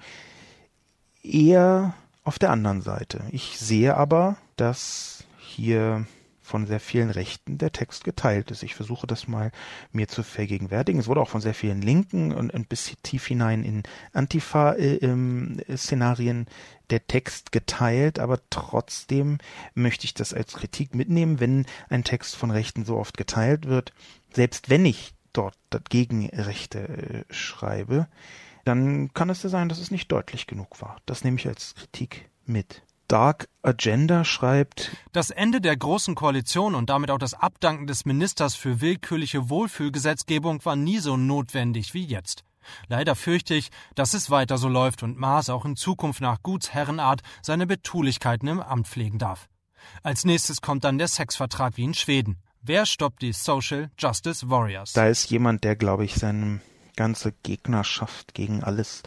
[1.23, 3.23] eher auf der anderen Seite.
[3.31, 6.05] Ich sehe aber, dass hier
[6.51, 8.61] von sehr vielen Rechten der Text geteilt ist.
[8.63, 9.53] Ich versuche das mal
[9.93, 10.99] mir zu vergegenwärtigen.
[10.99, 16.47] Es wurde auch von sehr vielen Linken und ein bisschen tief hinein in Antifa-Szenarien
[16.89, 19.37] der Text geteilt, aber trotzdem
[19.75, 23.93] möchte ich das als Kritik mitnehmen, wenn ein Text von Rechten so oft geteilt wird.
[24.33, 25.55] Selbst wenn ich dort
[25.89, 26.79] gegen Rechte
[27.29, 28.07] äh, schreibe,
[28.65, 30.97] dann kann es ja sein, dass es nicht deutlich genug war.
[31.05, 32.83] Das nehme ich als Kritik mit.
[33.07, 38.55] Dark Agenda schreibt Das Ende der Großen Koalition und damit auch das Abdanken des Ministers
[38.55, 42.45] für willkürliche Wohlfühlgesetzgebung war nie so notwendig wie jetzt.
[42.87, 47.21] Leider fürchte ich, dass es weiter so läuft und Maas auch in Zukunft nach Gutsherrenart
[47.41, 49.49] seine Betulichkeiten im Amt pflegen darf.
[50.03, 52.37] Als nächstes kommt dann der Sexvertrag wie in Schweden.
[52.63, 54.93] Wer stoppt die Social Justice Warriors?
[54.93, 56.61] Da ist jemand, der, glaube ich, seine
[56.95, 59.01] ganze Gegnerschaft gegen alles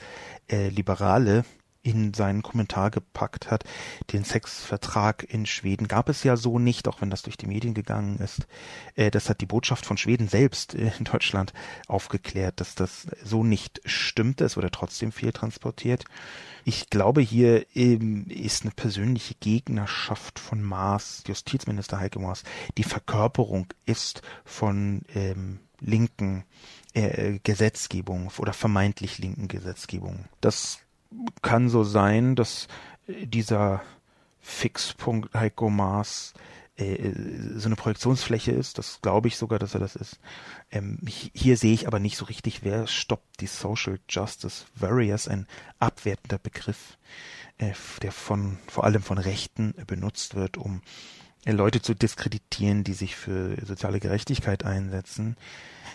[0.50, 1.44] äh, Liberale
[1.84, 3.64] in seinen Kommentar gepackt hat.
[4.12, 7.74] Den Sexvertrag in Schweden gab es ja so nicht, auch wenn das durch die Medien
[7.74, 8.46] gegangen ist.
[8.96, 11.52] Äh, das hat die Botschaft von Schweden selbst äh, in Deutschland
[11.86, 14.44] aufgeklärt, dass das so nicht stimmte.
[14.44, 16.04] Es wurde trotzdem viel transportiert.
[16.64, 22.44] Ich glaube, hier ähm, ist eine persönliche Gegnerschaft von Maas, Justizminister Heike Maas,
[22.78, 26.44] die Verkörperung ist von ähm, linken
[26.94, 30.24] äh, Gesetzgebung oder vermeintlich linken Gesetzgebung.
[30.40, 30.78] Das
[31.42, 32.68] kann so sein, dass
[33.06, 33.82] dieser
[34.40, 36.34] Fixpunkt Heiko Maas
[36.76, 37.12] äh,
[37.54, 38.78] so eine Projektionsfläche ist.
[38.78, 40.18] Das glaube ich sogar, dass er das ist.
[40.70, 45.46] Ähm, hier sehe ich aber nicht so richtig, wer stoppt die Social Justice Warriors, ein
[45.78, 46.98] abwertender Begriff,
[47.58, 47.72] äh,
[48.02, 50.82] der von vor allem von Rechten benutzt wird, um
[51.44, 55.36] äh, Leute zu diskreditieren, die sich für soziale Gerechtigkeit einsetzen.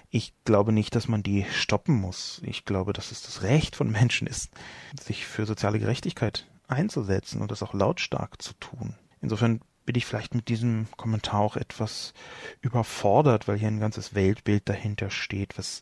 [0.09, 2.41] Ich glaube nicht, dass man die stoppen muss.
[2.43, 4.51] Ich glaube, dass es das Recht von Menschen ist,
[4.99, 8.95] sich für soziale Gerechtigkeit einzusetzen und das auch lautstark zu tun.
[9.21, 12.13] Insofern bin ich vielleicht mit diesem Kommentar auch etwas
[12.61, 15.81] überfordert, weil hier ein ganzes Weltbild dahinter steht, was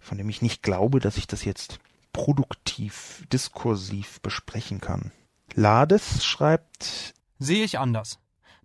[0.00, 1.78] von dem ich nicht glaube, dass ich das jetzt
[2.12, 5.12] produktiv, diskursiv besprechen kann.
[5.54, 8.18] Lades schreibt Sehe ich anders.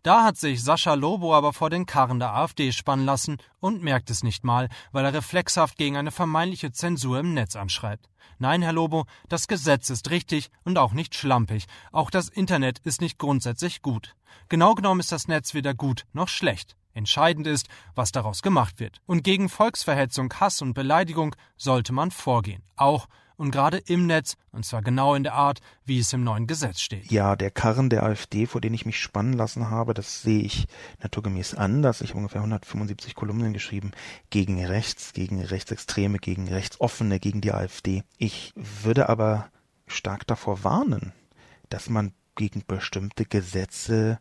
[0.03, 4.09] Da hat sich Sascha Lobo aber vor den Karren der AfD spannen lassen und merkt
[4.09, 8.09] es nicht mal, weil er reflexhaft gegen eine vermeintliche Zensur im Netz anschreibt.
[8.38, 11.65] Nein, Herr Lobo, das Gesetz ist richtig und auch nicht schlampig.
[11.91, 14.15] Auch das Internet ist nicht grundsätzlich gut.
[14.47, 16.77] Genau genommen ist das Netz weder gut noch schlecht.
[16.93, 19.01] Entscheidend ist, was daraus gemacht wird.
[19.05, 22.63] Und gegen Volksverhetzung, Hass und Beleidigung sollte man vorgehen.
[22.77, 23.07] Auch
[23.39, 26.82] und gerade im Netz, und zwar genau in der Art, wie es im neuen Gesetz
[26.82, 27.10] steht.
[27.10, 30.67] Ja, der Karren der AfD, vor den ich mich spannen lassen habe, das sehe ich
[31.02, 32.02] naturgemäß anders.
[32.02, 33.91] Ich habe ungefähr 175 Kolumnen geschrieben
[34.30, 38.04] gegen rechts, gegen Rechtsextreme, gegen Rechtsoffene, gegen die AfD.
[38.17, 39.49] Ich würde aber
[39.88, 41.13] stark davor warnen,
[41.69, 44.19] dass man gegen bestimmte Gesetze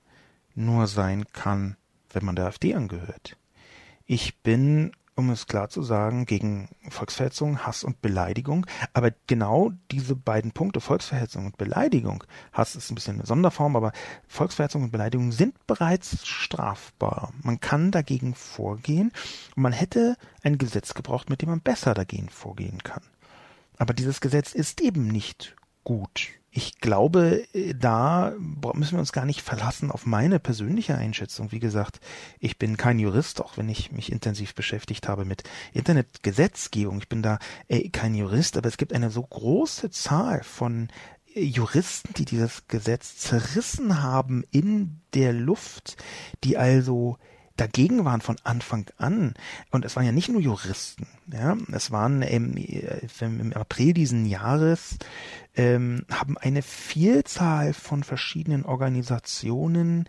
[0.54, 1.76] nur sein kann,
[2.10, 3.36] wenn man der AfD angehört.
[4.06, 8.66] Ich bin um es klar zu sagen, gegen Volksverhetzung, Hass und Beleidigung.
[8.94, 13.90] Aber genau diese beiden Punkte, Volksverhetzung und Beleidigung, Hass ist ein bisschen eine Sonderform, aber
[14.28, 17.32] Volksverhetzung und Beleidigung sind bereits strafbar.
[17.42, 19.10] Man kann dagegen vorgehen
[19.56, 23.02] und man hätte ein Gesetz gebraucht, mit dem man besser dagegen vorgehen kann.
[23.76, 25.56] Aber dieses Gesetz ist eben nicht
[25.88, 28.32] gut ich glaube, äh, da
[28.74, 31.52] müssen wir uns gar nicht verlassen auf meine persönliche Einschätzung.
[31.52, 32.00] Wie gesagt,
[32.40, 36.98] ich bin kein Jurist, auch wenn ich mich intensiv beschäftigt habe mit Internetgesetzgebung.
[36.98, 40.88] Ich bin da äh, kein Jurist, aber es gibt eine so große Zahl von
[41.34, 45.96] Juristen, die dieses Gesetz zerrissen haben in der Luft,
[46.42, 47.18] die also
[47.58, 49.34] dagegen waren von Anfang an.
[49.70, 54.96] Und es waren ja nicht nur Juristen, ja, es waren im, im April diesen Jahres
[55.56, 60.08] ähm, haben eine Vielzahl von verschiedenen Organisationen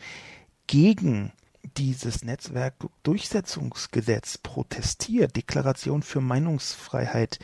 [0.67, 1.31] gegen
[1.77, 5.35] dieses Netzwerkdurchsetzungsgesetz protestiert.
[5.35, 7.39] Deklaration für Meinungsfreiheit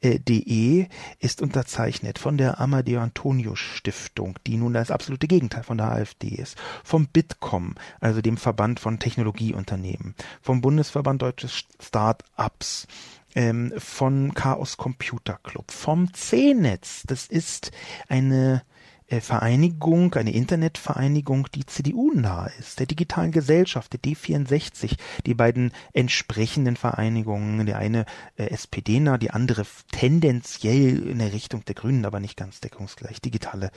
[0.00, 0.86] äh, de
[1.18, 6.28] ist unterzeichnet von der Amadeo Antonio Stiftung, die nun das absolute Gegenteil von der AfD
[6.28, 12.86] ist, vom Bitkom, also dem Verband von Technologieunternehmen, vom Bundesverband Deutsche Start-ups,
[13.34, 17.02] ähm, von Chaos Computer Club, vom C-Netz.
[17.06, 17.72] Das ist
[18.08, 18.62] eine
[19.08, 26.76] Vereinigung, eine Internetvereinigung, die CDU nahe ist, der digitalen Gesellschaft, der D64, die beiden entsprechenden
[26.76, 28.04] Vereinigungen, der eine
[28.36, 33.22] äh, SPD nah, die andere tendenziell in der Richtung der Grünen, aber nicht ganz deckungsgleich,
[33.22, 33.70] digitale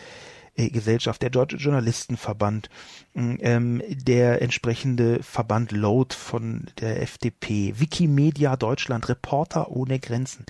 [0.56, 2.70] äh, Gesellschaft, der Deutsche Journalistenverband,
[3.16, 10.46] ähm, der entsprechende Verband Load von der FDP, Wikimedia Deutschland, Reporter ohne Grenzen.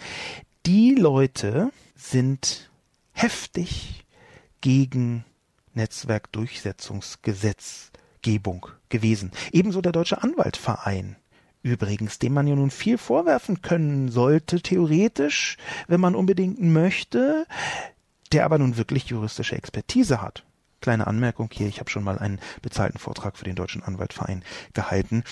[0.65, 2.71] Die Leute sind
[3.11, 4.00] heftig
[4.61, 5.25] gegen
[5.73, 9.31] Netzwerkdurchsetzungsgesetzgebung gewesen.
[9.51, 11.17] Ebenso der Deutsche Anwaltverein.
[11.63, 17.45] Übrigens, dem man ja nun viel vorwerfen können sollte, theoretisch, wenn man unbedingt möchte,
[18.31, 20.43] der aber nun wirklich juristische Expertise hat.
[20.81, 24.43] Kleine Anmerkung hier, ich habe schon mal einen bezahlten Vortrag für den Deutschen Anwaltverein
[24.73, 25.23] gehalten.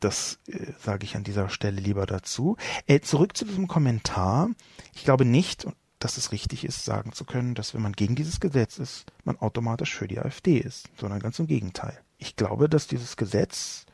[0.00, 2.56] Das äh, sage ich an dieser Stelle lieber dazu.
[2.88, 4.50] Äh, zurück zu diesem Kommentar.
[4.92, 5.68] Ich glaube nicht,
[6.04, 9.38] dass es richtig ist, sagen zu können, dass wenn man gegen dieses Gesetz ist, man
[9.38, 11.98] automatisch für die AfD ist, sondern ganz im Gegenteil.
[12.18, 13.86] Ich glaube, dass dieses Gesetz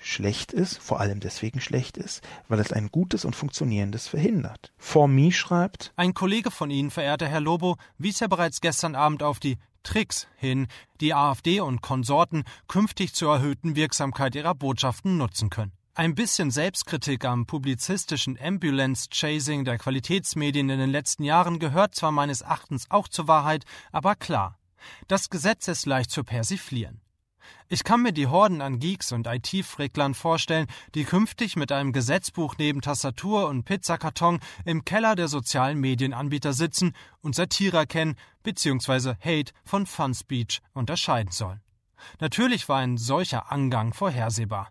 [0.00, 4.72] schlecht ist, vor allem deswegen schlecht ist, weil es ein gutes und funktionierendes verhindert.
[4.78, 9.38] Formi schreibt Ein Kollege von Ihnen, verehrter Herr Lobo, wies ja bereits gestern Abend auf
[9.38, 10.68] die Tricks hin,
[11.00, 15.72] die AfD und Konsorten künftig zur erhöhten Wirksamkeit ihrer Botschaften nutzen können.
[15.98, 22.42] Ein bisschen Selbstkritik am publizistischen Ambulance-Chasing der Qualitätsmedien in den letzten Jahren gehört zwar meines
[22.42, 24.60] Erachtens auch zur Wahrheit, aber klar,
[25.08, 27.00] das Gesetz ist leicht zu persiflieren.
[27.68, 32.54] Ich kann mir die Horden an Geeks und IT-Fricklern vorstellen, die künftig mit einem Gesetzbuch
[32.58, 39.14] neben Tastatur und Pizzakarton im Keller der sozialen Medienanbieter sitzen und Satire kennen bzw.
[39.20, 41.60] Hate von Fun Speech unterscheiden sollen.
[42.20, 44.70] Natürlich war ein solcher Angang vorhersehbar.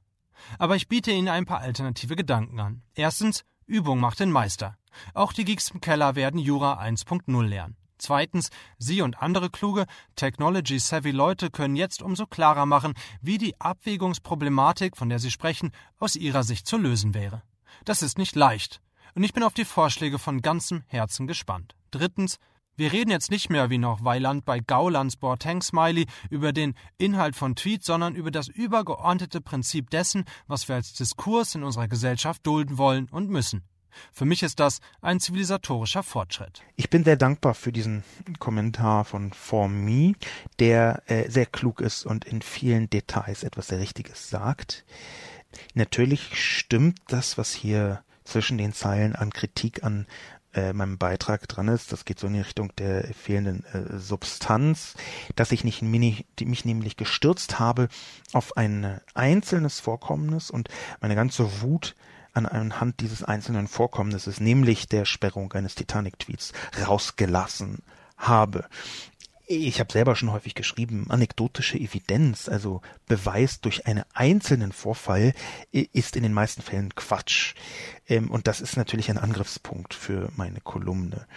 [0.59, 2.81] Aber ich biete Ihnen ein paar alternative Gedanken an.
[2.95, 4.77] Erstens, Übung macht den Meister.
[5.13, 7.75] Auch die Geeks im Keller werden Jura 1.0 lernen.
[7.97, 14.95] Zweitens, Sie und andere kluge, technology-savvy Leute können jetzt umso klarer machen, wie die Abwägungsproblematik,
[14.95, 17.41] von der Sie sprechen, aus Ihrer Sicht zu lösen wäre.
[17.85, 18.81] Das ist nicht leicht.
[19.15, 21.75] Und ich bin auf die Vorschläge von ganzem Herzen gespannt.
[21.89, 22.37] Drittens,
[22.77, 27.35] wir reden jetzt nicht mehr wie noch Weiland bei Gaulands Boateng Smiley über den Inhalt
[27.35, 32.45] von Tweets, sondern über das übergeordnete Prinzip dessen, was wir als Diskurs in unserer Gesellschaft
[32.45, 33.63] dulden wollen und müssen.
[34.13, 36.61] Für mich ist das ein zivilisatorischer Fortschritt.
[36.75, 38.03] Ich bin sehr dankbar für diesen
[38.37, 40.13] Kommentar von For Me,
[40.59, 44.85] der äh, sehr klug ist und in vielen Details etwas sehr Richtiges sagt.
[45.73, 50.05] Natürlich stimmt das, was hier zwischen den Zeilen an Kritik an
[50.57, 51.91] äh, meinem Beitrag dran ist.
[51.91, 54.95] Das geht so in die Richtung der fehlenden äh, Substanz,
[55.35, 57.89] dass ich nicht mini, mich nämlich gestürzt habe
[58.33, 61.95] auf ein einzelnes Vorkommnis und meine ganze Wut
[62.33, 66.53] an anhand dieses einzelnen Vorkommnisses, nämlich der Sperrung eines Titanic-Tweets,
[66.85, 67.83] rausgelassen
[68.17, 68.65] habe
[69.47, 75.33] ich habe selber schon häufig geschrieben, anekdotische Evidenz, also Beweis durch einen einzelnen Vorfall,
[75.71, 77.55] ist in den meisten Fällen Quatsch.
[78.07, 81.27] Ähm, und das ist natürlich ein Angriffspunkt für meine Kolumne.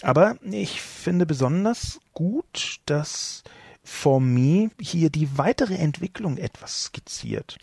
[0.00, 3.44] Aber ich finde besonders gut, dass
[3.84, 7.58] for me hier die weitere Entwicklung etwas skizziert.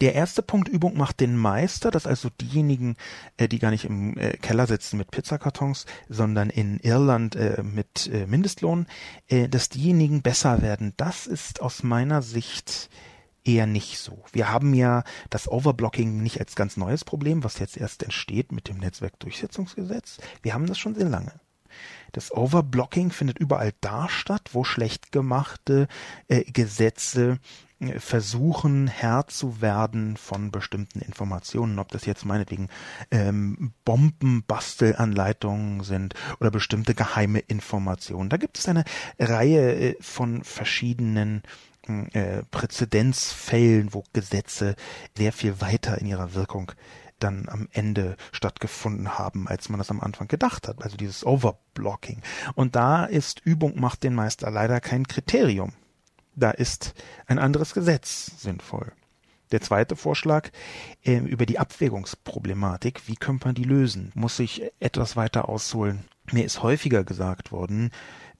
[0.00, 2.96] Der erste Punkt Übung macht den Meister, dass also diejenigen,
[3.36, 8.06] äh, die gar nicht im äh, Keller sitzen mit Pizzakartons, sondern in Irland äh, mit
[8.06, 8.86] äh, Mindestlohn,
[9.28, 10.92] äh, dass diejenigen besser werden.
[10.96, 12.88] Das ist aus meiner Sicht
[13.44, 14.24] eher nicht so.
[14.32, 18.68] Wir haben ja das Overblocking nicht als ganz neues Problem, was jetzt erst entsteht mit
[18.68, 20.18] dem Netzwerkdurchsetzungsgesetz.
[20.42, 21.32] Wir haben das schon sehr lange.
[22.12, 25.88] Das Overblocking findet überall da statt, wo schlecht gemachte
[26.28, 27.38] äh, Gesetze
[27.80, 32.68] äh, versuchen Herr zu werden von bestimmten Informationen, ob das jetzt meinetwegen
[33.10, 38.30] ähm, Bombenbastelanleitungen sind oder bestimmte geheime Informationen.
[38.30, 38.84] Da gibt es eine
[39.18, 41.42] Reihe äh, von verschiedenen
[42.12, 44.74] äh, Präzedenzfällen, wo Gesetze
[45.16, 46.72] sehr viel weiter in ihrer Wirkung
[47.24, 50.82] dann am Ende stattgefunden haben, als man das am Anfang gedacht hat.
[50.82, 52.22] Also dieses Overblocking.
[52.54, 55.72] Und da ist Übung macht den Meister leider kein Kriterium.
[56.36, 56.94] Da ist
[57.26, 58.92] ein anderes Gesetz sinnvoll.
[59.52, 60.50] Der zweite Vorschlag
[61.02, 63.06] äh, über die Abwägungsproblematik.
[63.06, 64.10] Wie könnte man die lösen?
[64.14, 66.04] Muss ich etwas weiter ausholen?
[66.32, 67.90] Mir ist häufiger gesagt worden,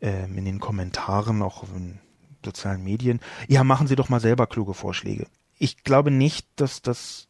[0.00, 2.00] äh, in den Kommentaren, auch in
[2.44, 5.26] sozialen Medien, ja, machen Sie doch mal selber kluge Vorschläge.
[5.58, 7.28] Ich glaube nicht, dass das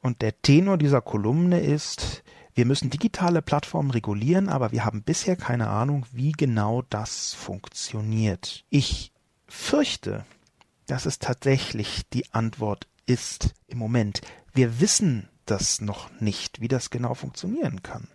[0.00, 2.22] und der Tenor dieser Kolumne ist,
[2.54, 8.64] wir müssen digitale Plattformen regulieren, aber wir haben bisher keine Ahnung, wie genau das funktioniert.
[8.68, 9.12] Ich
[9.48, 10.26] fürchte,
[10.86, 14.20] dass es tatsächlich die Antwort ist im Moment.
[14.52, 18.08] Wir wissen das noch nicht, wie das genau funktionieren kann.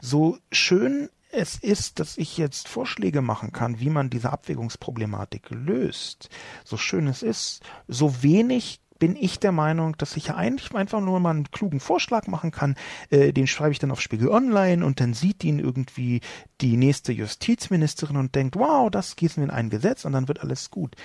[0.00, 6.28] So schön es ist, dass ich jetzt Vorschläge machen kann, wie man diese Abwägungsproblematik löst,
[6.64, 11.00] so schön es ist, so wenig bin ich der Meinung, dass ich ja eigentlich einfach
[11.00, 12.76] nur mal einen klugen Vorschlag machen kann.
[13.10, 16.20] Äh, den schreibe ich dann auf Spiegel Online und dann sieht ihn irgendwie
[16.60, 20.40] die nächste Justizministerin und denkt, wow, das gießen wir in ein Gesetz und dann wird
[20.40, 20.96] alles gut.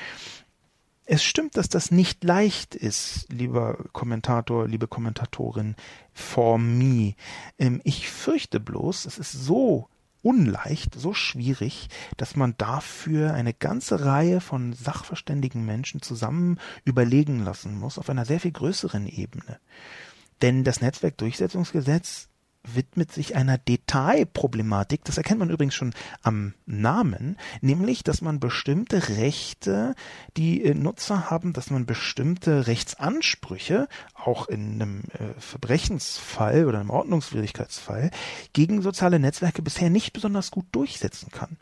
[1.06, 5.76] Es stimmt, dass das nicht leicht ist, lieber Kommentator, liebe Kommentatorin,
[6.14, 7.16] for me.
[7.58, 9.90] Ähm, ich fürchte bloß, es ist so
[10.22, 17.78] unleicht, so schwierig, dass man dafür eine ganze Reihe von sachverständigen Menschen zusammen überlegen lassen
[17.78, 19.60] muss, auf einer sehr viel größeren Ebene.
[20.42, 22.30] Denn das Netzwerkdurchsetzungsgesetz
[22.64, 25.04] widmet sich einer Detailproblematik.
[25.06, 29.96] Das erkennt man übrigens schon am Namen, nämlich, dass man bestimmte Rechte,
[30.36, 36.90] die äh, Nutzer haben, dass man bestimmte Rechtsansprüche, auch in einem äh, Verbrechensfall oder einem
[36.90, 38.12] Ordnungswidrigkeitsfall,
[38.54, 41.58] gegen soziale Netzwerke bisher nicht besonders gut durchsetzen kann.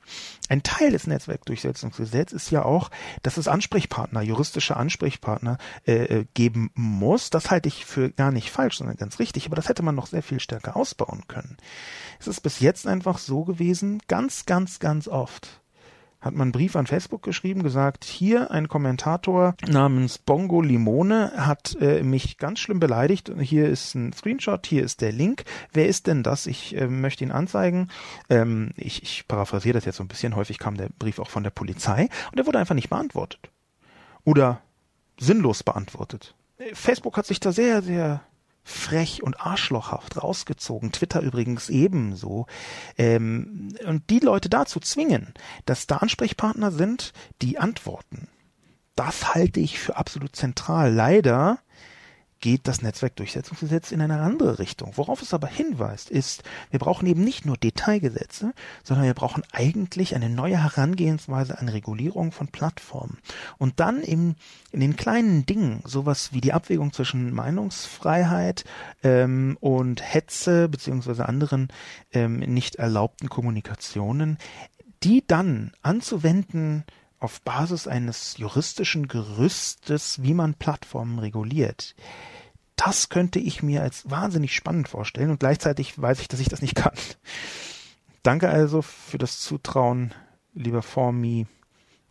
[0.49, 2.89] Ein Teil des Netzwerkdurchsetzungsgesetzes ist ja auch,
[3.21, 7.29] dass es Ansprechpartner, juristische Ansprechpartner äh, äh, geben muss.
[7.29, 10.07] Das halte ich für gar nicht falsch, sondern ganz richtig, aber das hätte man noch
[10.07, 11.57] sehr viel stärker aus ausbauen können.
[12.19, 15.61] Es ist bis jetzt einfach so gewesen, ganz, ganz, ganz oft
[16.19, 21.77] hat man einen Brief an Facebook geschrieben, gesagt, hier ein Kommentator namens Bongo Limone hat
[21.79, 23.31] äh, mich ganz schlimm beleidigt.
[23.39, 25.43] Hier ist ein Screenshot, hier ist der Link.
[25.73, 26.47] Wer ist denn das?
[26.47, 27.89] Ich äh, möchte ihn anzeigen.
[28.29, 30.35] Ähm, ich, ich paraphrasiere das jetzt so ein bisschen.
[30.35, 33.51] Häufig kam der Brief auch von der Polizei und er wurde einfach nicht beantwortet.
[34.23, 34.61] Oder
[35.19, 36.33] sinnlos beantwortet.
[36.73, 38.21] Facebook hat sich da sehr, sehr
[38.67, 40.91] frech und arschlochhaft rausgezogen.
[40.91, 42.47] Twitter übrigens ebenso.
[42.97, 45.33] Ähm, und die Leute dazu zwingen,
[45.65, 48.27] dass da Ansprechpartner sind, die antworten.
[48.95, 50.93] Das halte ich für absolut zentral.
[50.93, 51.59] Leider
[52.39, 54.93] geht das Netzwerkdurchsetzungsgesetz in eine andere Richtung.
[54.95, 60.15] Worauf es aber hinweist, ist, wir brauchen eben nicht nur Detailgesetze, sondern wir brauchen eigentlich
[60.15, 63.17] eine neue Herangehensweise an Regulierung von Plattformen.
[63.57, 64.35] Und dann eben
[64.71, 68.65] in den kleinen Dingen, sowas wie die Abwägung zwischen Meinungsfreiheit
[69.03, 71.69] ähm, und Hetze beziehungsweise anderen
[72.11, 74.37] ähm, nicht erlaubten Kommunikationen,
[75.03, 76.83] die dann anzuwenden
[77.19, 81.95] auf Basis eines juristischen Gerüstes, wie man Plattformen reguliert.
[82.75, 86.61] Das könnte ich mir als wahnsinnig spannend vorstellen und gleichzeitig weiß ich, dass ich das
[86.61, 86.93] nicht kann.
[88.21, 90.13] Danke also für das Zutrauen,
[90.53, 91.47] lieber Formi,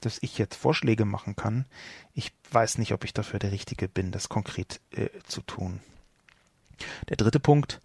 [0.01, 1.67] dass ich jetzt Vorschläge machen kann.
[2.15, 5.81] Ich weiß nicht, ob ich dafür der Richtige bin, das konkret äh, zu tun.
[7.09, 7.81] Der dritte Punkt.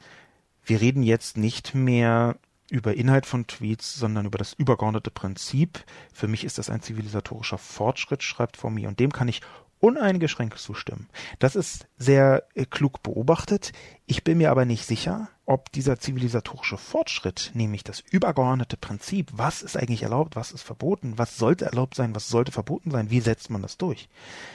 [0.63, 2.38] Wir reden jetzt nicht mehr
[2.72, 5.84] über Inhalt von Tweets, sondern über das übergeordnete Prinzip.
[6.13, 9.41] Für mich ist das ein zivilisatorischer Fortschritt, schreibt Formi, und dem kann ich
[9.82, 11.09] uneingeschränkt zustimmen.
[11.39, 13.74] Das ist sehr äh, klug beobachtet.
[14.05, 19.61] Ich bin mir aber nicht sicher, ob dieser zivilisatorische Fortschritt, nämlich das übergeordnete Prinzip, was
[19.63, 23.19] ist eigentlich erlaubt, was ist verboten, was sollte erlaubt sein, was sollte verboten sein, wie
[23.19, 24.07] setzt man das durch,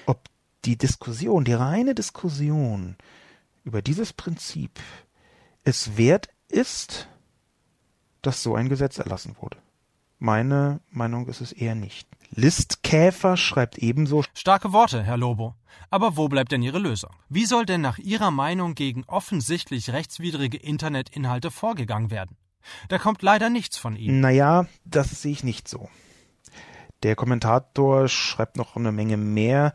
[0.07, 0.21] ob
[0.65, 2.97] die Diskussion, die reine Diskussion
[3.65, 4.81] über dieses Prinzip
[5.65, 7.09] es wert ist,
[8.27, 9.59] dass so ein Gesetz erlassen wurde.
[10.19, 12.09] Meine Meinung ist es eher nicht.
[12.31, 15.55] Listkäfer schreibt ebenso Starke Worte, Herr Lobo.
[15.91, 17.11] Aber wo bleibt denn Ihre Lösung?
[17.29, 22.37] Wie soll denn nach Ihrer Meinung gegen offensichtlich rechtswidrige Internetinhalte vorgegangen werden?
[22.89, 24.21] Da kommt leider nichts von Ihnen.
[24.21, 25.89] Naja, das sehe ich nicht so.
[27.03, 29.73] Der Kommentator schreibt noch eine Menge mehr.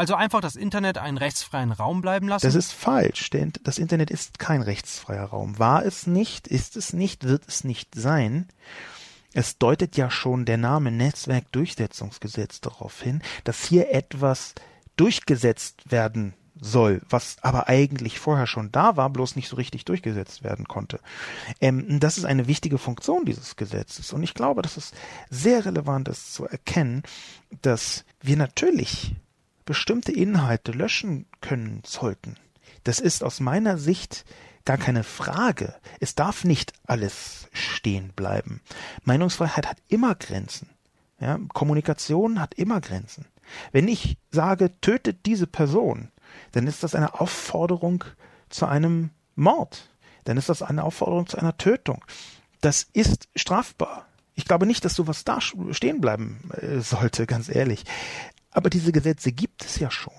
[0.00, 2.46] Also einfach das Internet einen rechtsfreien Raum bleiben lassen?
[2.46, 5.58] Das ist falsch, denn das Internet ist kein rechtsfreier Raum.
[5.58, 8.48] War es nicht, ist es nicht, wird es nicht sein.
[9.34, 14.54] Es deutet ja schon der Name Netzwerkdurchsetzungsgesetz darauf hin, dass hier etwas
[14.96, 20.42] durchgesetzt werden soll, was aber eigentlich vorher schon da war, bloß nicht so richtig durchgesetzt
[20.42, 21.00] werden konnte.
[21.60, 24.14] Ähm, das ist eine wichtige Funktion dieses Gesetzes.
[24.14, 24.92] Und ich glaube, dass es
[25.28, 27.02] sehr relevant ist zu erkennen,
[27.60, 29.14] dass wir natürlich
[29.70, 32.34] bestimmte Inhalte löschen können sollten.
[32.82, 34.24] Das ist aus meiner Sicht
[34.64, 35.76] gar keine Frage.
[36.00, 38.62] Es darf nicht alles stehen bleiben.
[39.04, 40.70] Meinungsfreiheit hat immer Grenzen.
[41.20, 43.26] Ja, Kommunikation hat immer Grenzen.
[43.70, 46.10] Wenn ich sage, tötet diese Person,
[46.50, 48.02] dann ist das eine Aufforderung
[48.48, 49.88] zu einem Mord.
[50.24, 52.04] Dann ist das eine Aufforderung zu einer Tötung.
[52.60, 54.08] Das ist strafbar.
[54.34, 57.84] Ich glaube nicht, dass sowas da stehen bleiben äh, sollte, ganz ehrlich.
[58.50, 60.14] Aber diese Gesetze gibt es ja schon.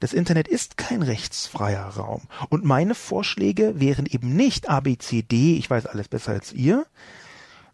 [0.00, 2.22] Das Internet ist kein rechtsfreier Raum.
[2.48, 6.86] Und meine Vorschläge wären eben nicht ABCD, ich weiß alles besser als ihr,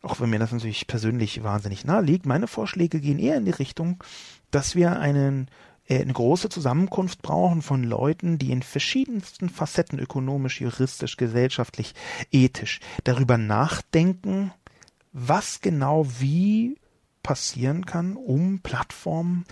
[0.03, 2.27] auch wenn mir das natürlich persönlich wahnsinnig nahe liegt.
[2.27, 4.03] Meine Vorschläge gehen eher in die Richtung,
[4.51, 5.49] dass wir einen
[5.91, 11.95] äh, eine große Zusammenkunft brauchen von Leuten, die in verschiedensten Facetten ökonomisch, juristisch, gesellschaftlich,
[12.31, 14.53] ethisch darüber nachdenken,
[15.13, 16.77] was genau wie
[17.31, 19.45] passieren kann, um Plattformen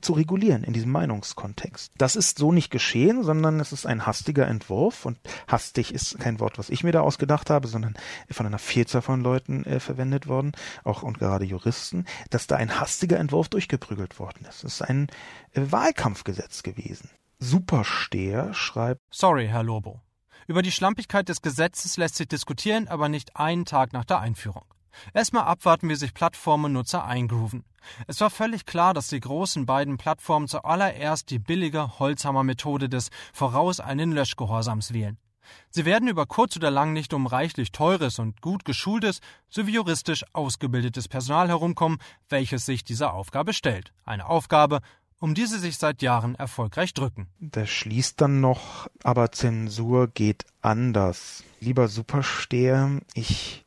[0.00, 1.92] zu regulieren in diesem Meinungskontext.
[1.96, 6.40] Das ist so nicht geschehen, sondern es ist ein hastiger Entwurf und hastig ist kein
[6.40, 7.94] Wort, was ich mir da ausgedacht habe, sondern
[8.32, 10.50] von einer Vielzahl von Leuten äh, verwendet worden,
[10.82, 14.64] auch und gerade Juristen, dass da ein hastiger Entwurf durchgeprügelt worden ist.
[14.64, 15.06] Es ist ein
[15.52, 17.10] äh, Wahlkampfgesetz gewesen.
[17.38, 20.00] Supersteher schreibt Sorry, Herr Lobo.
[20.48, 24.64] Über die Schlampigkeit des Gesetzes lässt sich diskutieren, aber nicht einen Tag nach der Einführung.
[25.12, 27.64] Erstmal abwarten, wie sich Plattformen und Nutzer eingrooven.
[28.06, 33.80] Es war völlig klar, dass die großen beiden Plattformen zuallererst die billige Holzhammer-Methode des voraus
[33.80, 35.18] einen Löschgehorsams wählen.
[35.70, 39.20] Sie werden über kurz oder lang nicht um reichlich teures und gut geschultes
[39.50, 43.92] sowie juristisch ausgebildetes Personal herumkommen, welches sich dieser Aufgabe stellt.
[44.04, 44.80] Eine Aufgabe,
[45.20, 47.28] um die sie sich seit Jahren erfolgreich drücken.
[47.40, 51.44] Da schließt dann noch, aber Zensur geht anders.
[51.60, 53.63] Lieber Supersteher, ich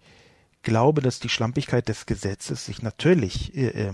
[0.68, 3.93] glaube, dass die Schlampigkeit des Gesetzes sich natürlich äh, äh,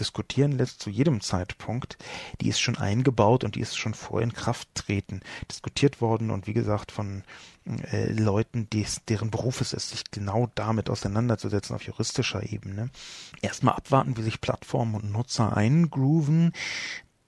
[0.00, 1.98] diskutieren lässt zu jedem Zeitpunkt.
[2.40, 5.20] Die ist schon eingebaut und die ist schon vor in Kraft treten
[5.50, 7.24] diskutiert worden und wie gesagt von
[7.66, 12.88] äh, Leuten, dies, deren Beruf es ist, sich genau damit auseinanderzusetzen auf juristischer Ebene.
[13.42, 16.54] Erstmal abwarten, wie sich Plattformen und Nutzer eingrooven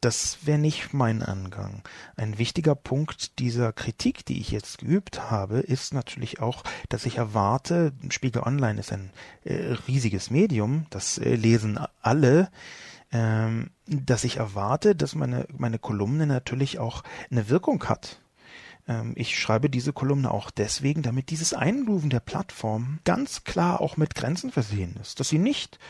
[0.07, 1.83] das wäre nicht mein Angang.
[2.17, 7.17] Ein wichtiger Punkt dieser Kritik, die ich jetzt geübt habe, ist natürlich auch, dass ich
[7.17, 9.11] erwarte, Spiegel Online ist ein
[9.43, 12.51] äh, riesiges Medium, das äh, lesen alle,
[13.11, 18.21] ähm, dass ich erwarte, dass meine, meine Kolumne natürlich auch eine Wirkung hat.
[18.87, 23.97] Ähm, ich schreibe diese Kolumne auch deswegen, damit dieses Einrufen der Plattform ganz klar auch
[23.97, 25.81] mit Grenzen versehen ist, dass sie nicht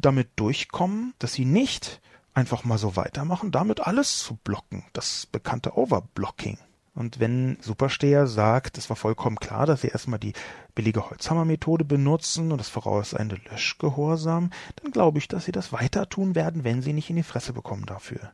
[0.00, 2.00] damit durchkommen, dass sie nicht
[2.34, 6.58] einfach mal so weitermachen, damit alles zu blocken, das bekannte Overblocking.
[6.94, 10.34] Und wenn Supersteher sagt, es war vollkommen klar, dass sie erstmal die
[10.74, 16.34] billige Holzhammer-Methode benutzen und das vorauseilende Löschgehorsam, dann glaube ich, dass sie das weiter tun
[16.34, 18.32] werden, wenn sie nicht in die Fresse bekommen dafür.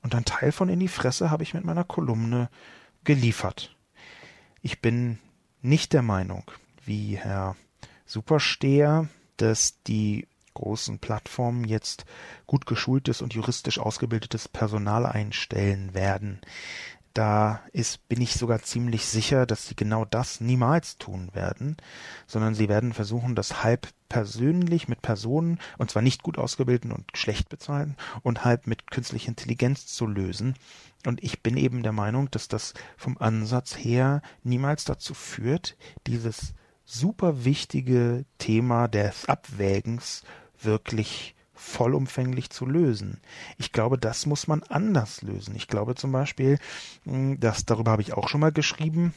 [0.00, 2.50] Und ein Teil von in die Fresse habe ich mit meiner Kolumne
[3.02, 3.76] geliefert.
[4.62, 5.18] Ich bin
[5.60, 6.44] nicht der Meinung,
[6.84, 7.56] wie Herr
[8.06, 9.08] Supersteher,
[9.38, 10.28] dass die
[10.58, 12.04] großen Plattformen jetzt
[12.46, 16.40] gut geschultes und juristisch ausgebildetes Personal einstellen werden.
[17.14, 21.76] Da ist, bin ich sogar ziemlich sicher, dass sie genau das niemals tun werden,
[22.26, 27.04] sondern sie werden versuchen, das halb persönlich mit Personen, und zwar nicht gut ausgebildeten und
[27.16, 30.54] schlecht bezahlten, und halb mit künstlicher Intelligenz zu lösen.
[31.06, 36.54] Und ich bin eben der Meinung, dass das vom Ansatz her niemals dazu führt, dieses
[36.84, 40.22] super wichtige Thema des Abwägens
[40.62, 43.20] wirklich vollumfänglich zu lösen.
[43.58, 45.56] Ich glaube, das muss man anders lösen.
[45.56, 46.58] Ich glaube zum Beispiel,
[47.04, 49.12] hm, dass darüber habe ich auch schon mal geschrieben,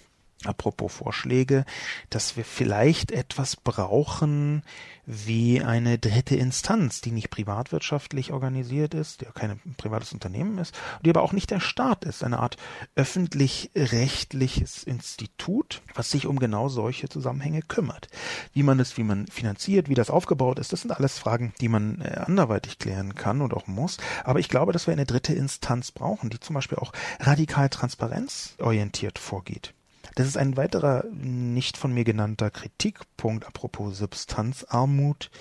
[0.45, 1.65] apropos Vorschläge,
[2.09, 4.63] dass wir vielleicht etwas brauchen
[5.05, 10.77] wie eine dritte Instanz, die nicht privatwirtschaftlich organisiert ist, die ja kein privates Unternehmen ist,
[11.03, 12.57] die aber auch nicht der Staat ist, eine Art
[12.95, 18.07] öffentlich-rechtliches Institut, was sich um genau solche Zusammenhänge kümmert.
[18.53, 21.67] Wie man es, wie man finanziert, wie das aufgebaut ist, das sind alles Fragen, die
[21.67, 23.97] man äh, anderweitig klären kann und auch muss.
[24.23, 29.19] Aber ich glaube, dass wir eine dritte Instanz brauchen, die zum Beispiel auch radikal transparenzorientiert
[29.19, 29.73] vorgeht.
[30.15, 35.31] Das ist ein weiterer nicht von mir genannter Kritikpunkt apropos Substanzarmut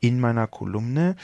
[0.00, 1.16] in meiner Kolumne.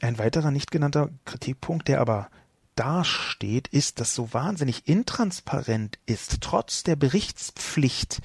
[0.00, 2.30] Ein weiterer nicht genannter Kritikpunkt, der aber
[2.74, 8.20] dasteht, ist, dass so wahnsinnig intransparent ist, trotz der Berichtspflicht,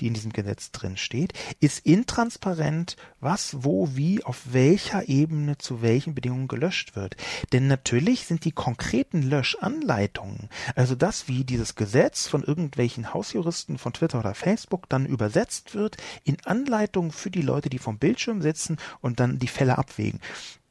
[0.00, 5.82] die in diesem Gesetz drin steht, ist intransparent, was, wo, wie, auf welcher Ebene zu
[5.82, 7.16] welchen Bedingungen gelöscht wird.
[7.52, 13.92] Denn natürlich sind die konkreten Löschanleitungen, also das, wie dieses Gesetz von irgendwelchen Hausjuristen von
[13.92, 18.76] Twitter oder Facebook dann übersetzt wird, in Anleitungen für die Leute, die vom Bildschirm sitzen
[19.00, 20.20] und dann die Fälle abwägen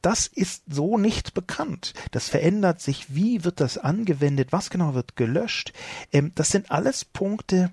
[0.05, 1.95] das ist so nicht bekannt.
[2.11, 3.15] Das verändert sich.
[3.15, 4.51] Wie wird das angewendet?
[4.51, 5.73] Was genau wird gelöscht?
[6.13, 7.71] Ähm, das sind alles Punkte,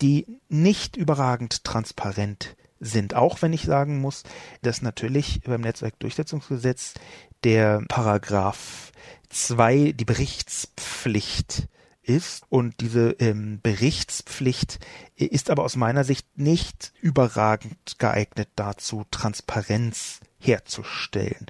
[0.00, 3.14] die nicht überragend transparent sind.
[3.14, 4.22] Auch wenn ich sagen muss,
[4.62, 6.94] dass natürlich beim Netzwerkdurchsetzungsgesetz
[7.44, 8.92] der Paragraph
[9.30, 11.68] 2 die Berichtspflicht
[12.02, 14.78] ist und diese ähm, Berichtspflicht
[15.16, 21.46] ist aber aus meiner Sicht nicht überragend geeignet dazu, Transparenz herzustellen.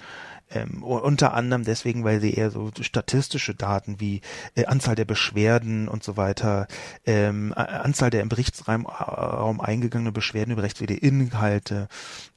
[0.50, 4.20] Ähm, unter anderem deswegen, weil sie eher so statistische Daten wie
[4.54, 6.66] äh, Anzahl der Beschwerden und so weiter,
[7.06, 11.88] ähm, Anzahl der im Berichtsraum Raum eingegangenen Beschwerden über rechtswidrige Inhalte,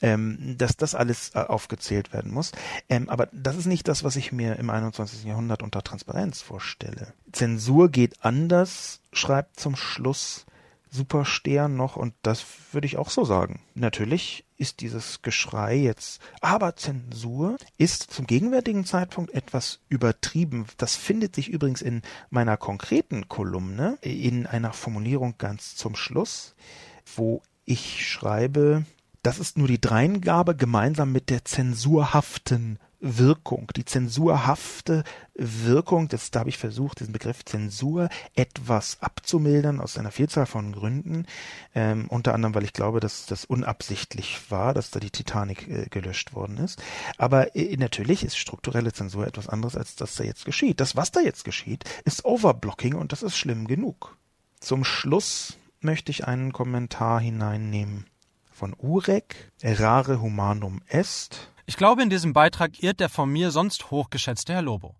[0.01, 2.51] ähm, dass das alles äh, aufgezählt werden muss.
[2.89, 5.25] Ähm, aber das ist nicht das, was ich mir im 21.
[5.25, 7.13] Jahrhundert unter Transparenz vorstelle.
[7.31, 10.45] Zensur geht anders, schreibt zum Schluss
[10.89, 13.61] Superstern noch und das würde ich auch so sagen.
[13.75, 20.65] Natürlich ist dieses Geschrei jetzt, aber Zensur ist zum gegenwärtigen Zeitpunkt etwas übertrieben.
[20.77, 26.55] Das findet sich übrigens in meiner konkreten Kolumne in einer Formulierung ganz zum Schluss,
[27.15, 28.85] wo ich schreibe,
[29.21, 35.03] das ist nur die Dreingabe gemeinsam mit der zensurhaften Wirkung, die zensurhafte
[35.35, 40.71] Wirkung, das, da habe ich versucht, diesen Begriff Zensur etwas abzumildern aus einer Vielzahl von
[40.71, 41.27] Gründen,
[41.75, 45.85] ähm, unter anderem, weil ich glaube, dass das unabsichtlich war, dass da die Titanic äh,
[45.89, 46.81] gelöscht worden ist.
[47.17, 50.79] Aber äh, natürlich ist strukturelle Zensur etwas anderes, als das da jetzt geschieht.
[50.79, 54.17] Das, was da jetzt geschieht, ist Overblocking und das ist schlimm genug.
[54.59, 58.07] Zum Schluss möchte ich einen Kommentar hineinnehmen
[58.51, 63.91] von Urek, Errare humanum est, ich glaube, in diesem Beitrag irrt der von mir sonst
[63.91, 64.95] hochgeschätzte Herr Lobo.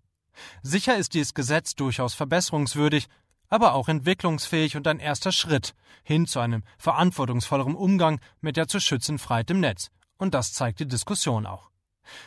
[0.62, 3.08] Sicher ist dieses Gesetz durchaus verbesserungswürdig,
[3.48, 8.80] aber auch entwicklungsfähig und ein erster Schritt hin zu einem verantwortungsvolleren Umgang mit der zu
[8.80, 9.90] schützenden Freiheit im Netz.
[10.18, 11.70] Und das zeigt die Diskussion auch.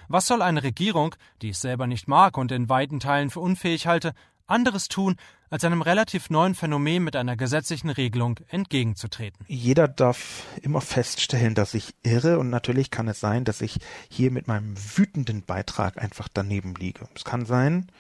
[0.07, 3.85] Was soll eine Regierung, die ich selber nicht mag und in weiten Teilen für unfähig
[3.85, 4.13] halte,
[4.47, 5.15] anderes tun,
[5.49, 9.45] als einem relativ neuen Phänomen mit einer gesetzlichen Regelung entgegenzutreten.
[9.47, 13.79] Jeder darf immer feststellen, dass ich irre und natürlich kann es sein, dass ich
[14.09, 17.07] hier mit meinem wütenden Beitrag einfach daneben liege.
[17.15, 17.91] Es kann sein,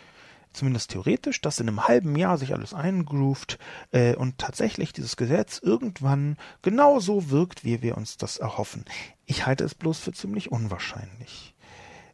[0.53, 3.57] zumindest theoretisch, dass in einem halben Jahr sich alles eingroovt
[3.91, 8.85] äh, und tatsächlich dieses Gesetz irgendwann genauso wirkt, wie wir uns das erhoffen.
[9.25, 11.53] Ich halte es bloß für ziemlich unwahrscheinlich.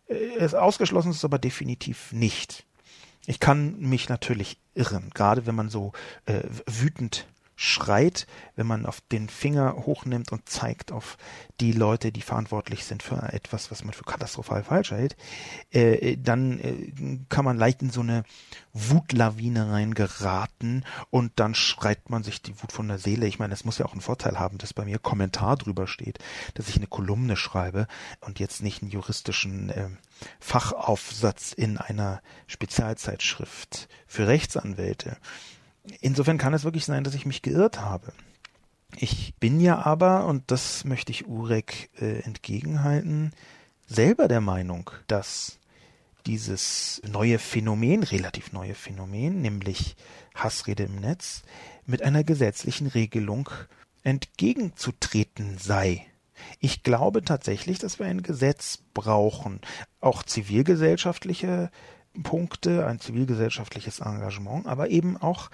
[0.07, 2.65] Äh, es ausgeschlossen ist aber definitiv nicht.
[3.27, 5.91] Ich kann mich natürlich irren, gerade wenn man so
[6.25, 7.27] äh, wütend
[7.59, 11.17] schreit, wenn man auf den Finger hochnimmt und zeigt auf
[11.59, 15.17] die Leute, die verantwortlich sind für etwas, was man für katastrophal falsch hält,
[15.71, 18.23] äh, dann äh, kann man leicht in so eine
[18.73, 23.25] Wutlawine reingeraten und dann schreit man sich die Wut von der Seele.
[23.25, 26.19] Ich meine, es muss ja auch einen Vorteil haben, dass bei mir Kommentar drüber steht,
[26.53, 27.87] dass ich eine Kolumne schreibe
[28.21, 29.89] und jetzt nicht einen juristischen äh,
[30.39, 35.17] Fachaufsatz in einer Spezialzeitschrift für Rechtsanwälte.
[36.01, 38.13] Insofern kann es wirklich sein, dass ich mich geirrt habe.
[38.95, 43.31] Ich bin ja aber, und das möchte ich Urek äh, entgegenhalten,
[43.85, 45.59] selber der Meinung, dass
[46.25, 49.95] dieses neue Phänomen, relativ neue Phänomen, nämlich
[50.35, 51.43] Hassrede im Netz,
[51.85, 53.49] mit einer gesetzlichen Regelung
[54.03, 56.05] entgegenzutreten sei.
[56.59, 59.61] Ich glaube tatsächlich, dass wir ein Gesetz brauchen,
[59.99, 61.71] auch zivilgesellschaftliche
[62.23, 65.49] Punkte, ein zivilgesellschaftliches Engagement, aber eben auch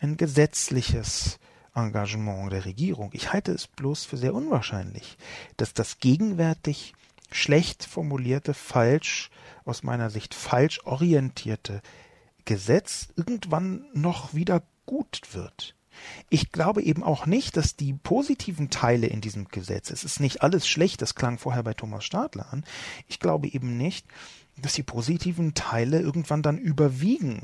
[0.00, 1.38] ein gesetzliches
[1.74, 3.10] Engagement der Regierung.
[3.12, 5.16] Ich halte es bloß für sehr unwahrscheinlich,
[5.56, 6.94] dass das gegenwärtig
[7.30, 9.30] schlecht formulierte, falsch,
[9.64, 11.82] aus meiner Sicht falsch orientierte
[12.44, 15.74] Gesetz irgendwann noch wieder gut wird.
[16.30, 20.42] Ich glaube eben auch nicht, dass die positiven Teile in diesem Gesetz, es ist nicht
[20.42, 22.64] alles schlecht, das klang vorher bei Thomas Stadler an,
[23.08, 24.06] ich glaube eben nicht,
[24.62, 27.42] dass die positiven Teile irgendwann dann überwiegen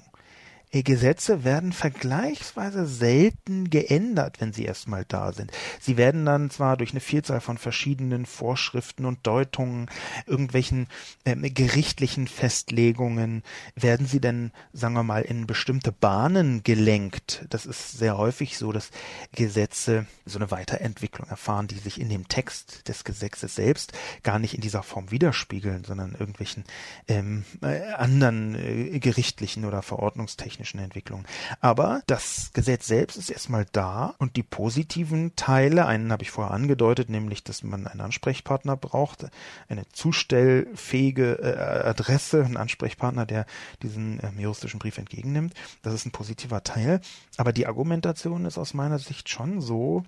[0.82, 5.52] Gesetze werden vergleichsweise selten geändert, wenn sie erstmal da sind.
[5.80, 9.88] Sie werden dann zwar durch eine Vielzahl von verschiedenen Vorschriften und Deutungen,
[10.26, 10.88] irgendwelchen
[11.24, 13.44] äh, gerichtlichen Festlegungen,
[13.76, 17.44] werden sie denn, sagen wir mal, in bestimmte Bahnen gelenkt.
[17.50, 18.90] Das ist sehr häufig so, dass
[19.32, 23.92] Gesetze so eine Weiterentwicklung erfahren, die sich in dem Text des Gesetzes selbst
[24.24, 26.64] gar nicht in dieser Form widerspiegeln, sondern irgendwelchen
[27.06, 31.26] ähm, äh, anderen äh, gerichtlichen oder verordnungstechnischen Entwicklungen.
[31.60, 36.54] Aber das Gesetz selbst ist erstmal da und die positiven Teile, einen habe ich vorher
[36.54, 39.26] angedeutet, nämlich, dass man einen Ansprechpartner braucht,
[39.68, 43.46] eine zustellfähige äh, Adresse, einen Ansprechpartner, der
[43.82, 45.54] diesen äh, juristischen Brief entgegennimmt.
[45.82, 47.00] Das ist ein positiver Teil.
[47.36, 50.04] Aber die Argumentation ist aus meiner Sicht schon so,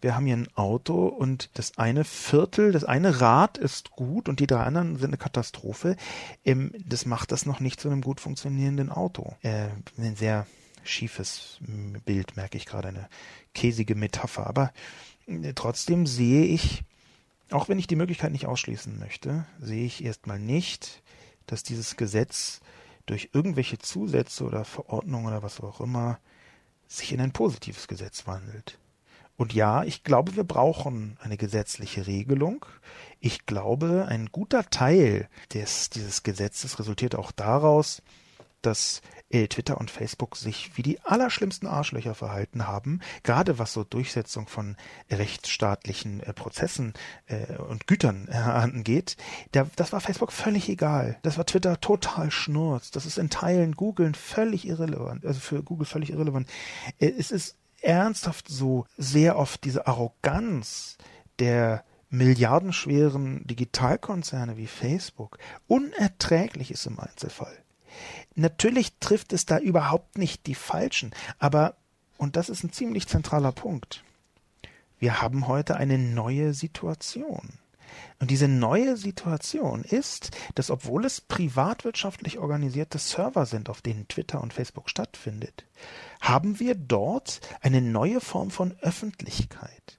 [0.00, 4.40] wir haben hier ein Auto und das eine Viertel, das eine Rad ist gut und
[4.40, 5.96] die drei anderen sind eine Katastrophe.
[6.44, 9.34] Ähm, das macht das noch nicht zu einem gut funktionierenden Auto.
[9.42, 10.46] Äh, ein sehr
[10.82, 11.58] schiefes
[12.04, 13.08] Bild, merke ich gerade, eine
[13.54, 14.46] käsige Metapher.
[14.46, 14.72] Aber
[15.26, 16.82] äh, trotzdem sehe ich,
[17.50, 21.02] auch wenn ich die Möglichkeit nicht ausschließen möchte, sehe ich erstmal nicht,
[21.46, 22.60] dass dieses Gesetz
[23.06, 26.18] durch irgendwelche Zusätze oder Verordnungen oder was auch immer
[26.86, 28.78] sich in ein positives Gesetz wandelt.
[29.40, 32.66] Und ja, ich glaube, wir brauchen eine gesetzliche Regelung.
[33.20, 38.02] Ich glaube, ein guter Teil des, dieses Gesetzes resultiert auch daraus,
[38.60, 44.46] dass Twitter und Facebook sich wie die allerschlimmsten Arschlöcher verhalten haben, gerade was so Durchsetzung
[44.46, 44.76] von
[45.10, 46.92] rechtsstaatlichen äh, Prozessen
[47.26, 49.16] äh, und Gütern äh, angeht.
[49.52, 51.18] Das war Facebook völlig egal.
[51.22, 52.90] Das war Twitter total schnurz.
[52.90, 56.46] Das ist in Teilen Google völlig irrelevant, also für Google völlig irrelevant.
[56.98, 60.98] Es ist ernsthaft so sehr oft diese Arroganz
[61.38, 67.56] der milliardenschweren Digitalkonzerne wie Facebook unerträglich ist im Einzelfall.
[68.34, 71.76] Natürlich trifft es da überhaupt nicht die Falschen, aber,
[72.18, 74.04] und das ist ein ziemlich zentraler Punkt,
[74.98, 77.59] wir haben heute eine neue Situation.
[78.18, 84.40] Und diese neue Situation ist, dass obwohl es privatwirtschaftlich organisierte Server sind, auf denen Twitter
[84.42, 85.64] und Facebook stattfindet,
[86.20, 89.98] haben wir dort eine neue Form von Öffentlichkeit.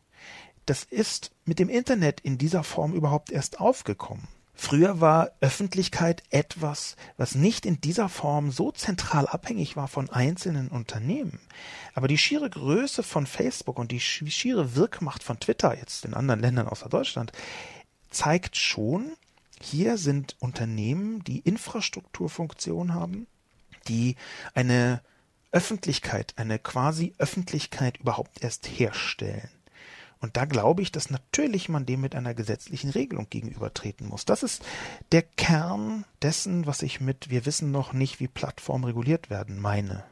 [0.65, 4.27] Das ist mit dem Internet in dieser Form überhaupt erst aufgekommen.
[4.53, 10.67] Früher war Öffentlichkeit etwas, was nicht in dieser Form so zentral abhängig war von einzelnen
[10.67, 11.39] Unternehmen.
[11.95, 16.41] Aber die schiere Größe von Facebook und die schiere Wirkmacht von Twitter jetzt in anderen
[16.41, 17.31] Ländern außer Deutschland
[18.11, 19.13] zeigt schon,
[19.59, 23.27] hier sind Unternehmen, die Infrastrukturfunktion haben,
[23.87, 24.15] die
[24.53, 25.01] eine
[25.51, 29.49] Öffentlichkeit, eine quasi Öffentlichkeit überhaupt erst herstellen.
[30.19, 34.23] Und da glaube ich, dass natürlich man dem mit einer gesetzlichen Regelung gegenübertreten muss.
[34.23, 34.63] Das ist
[35.11, 40.03] der Kern dessen, was ich mit wir wissen noch nicht, wie Plattformen reguliert werden meine.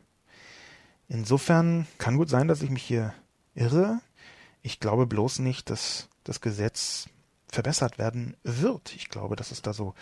[1.08, 3.14] Insofern kann gut sein, dass ich mich hier
[3.54, 4.02] irre.
[4.64, 7.08] Ich glaube bloß nicht, dass das Gesetz
[7.52, 8.96] verbessert werden wird.
[8.96, 9.94] Ich glaube, dass es da so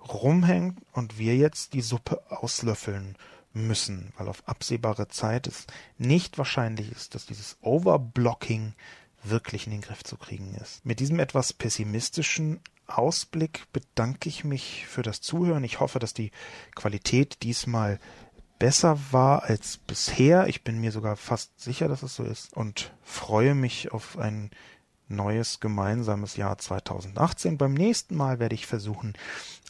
[0.00, 3.16] rumhängt und wir jetzt die Suppe auslöffeln
[3.52, 5.66] müssen, weil auf absehbare Zeit es
[5.98, 8.74] nicht wahrscheinlich ist, dass dieses Overblocking
[9.22, 10.84] wirklich in den Griff zu kriegen ist.
[10.84, 15.64] Mit diesem etwas pessimistischen Ausblick bedanke ich mich für das Zuhören.
[15.64, 16.30] Ich hoffe, dass die
[16.74, 17.98] Qualität diesmal
[18.58, 20.46] besser war als bisher.
[20.46, 24.50] Ich bin mir sogar fast sicher, dass es so ist und freue mich auf ein
[25.08, 27.58] neues gemeinsames Jahr 2018.
[27.58, 29.14] Beim nächsten Mal werde ich versuchen,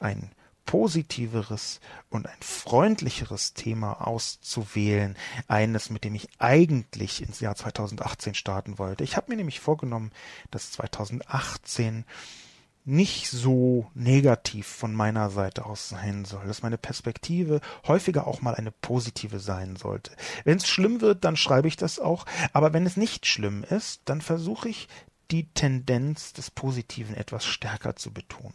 [0.00, 0.30] ein
[0.66, 1.80] positiveres
[2.10, 5.16] und ein freundlicheres Thema auszuwählen,
[5.46, 9.04] eines, mit dem ich eigentlich ins Jahr 2018 starten wollte.
[9.04, 10.10] Ich habe mir nämlich vorgenommen,
[10.50, 12.04] dass 2018
[12.84, 18.54] nicht so negativ von meiner Seite aus sein soll, dass meine Perspektive häufiger auch mal
[18.54, 20.12] eine positive sein sollte.
[20.44, 24.02] Wenn es schlimm wird, dann schreibe ich das auch, aber wenn es nicht schlimm ist,
[24.04, 24.86] dann versuche ich
[25.30, 28.54] die Tendenz des Positiven etwas stärker zu betonen.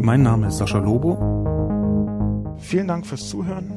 [0.00, 2.56] Mein Name ist Sascha Lobo.
[2.58, 3.70] Vielen Dank fürs Zuhören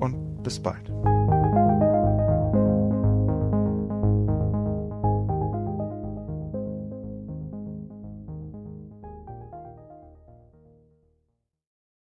[0.00, 0.90] und bis bald.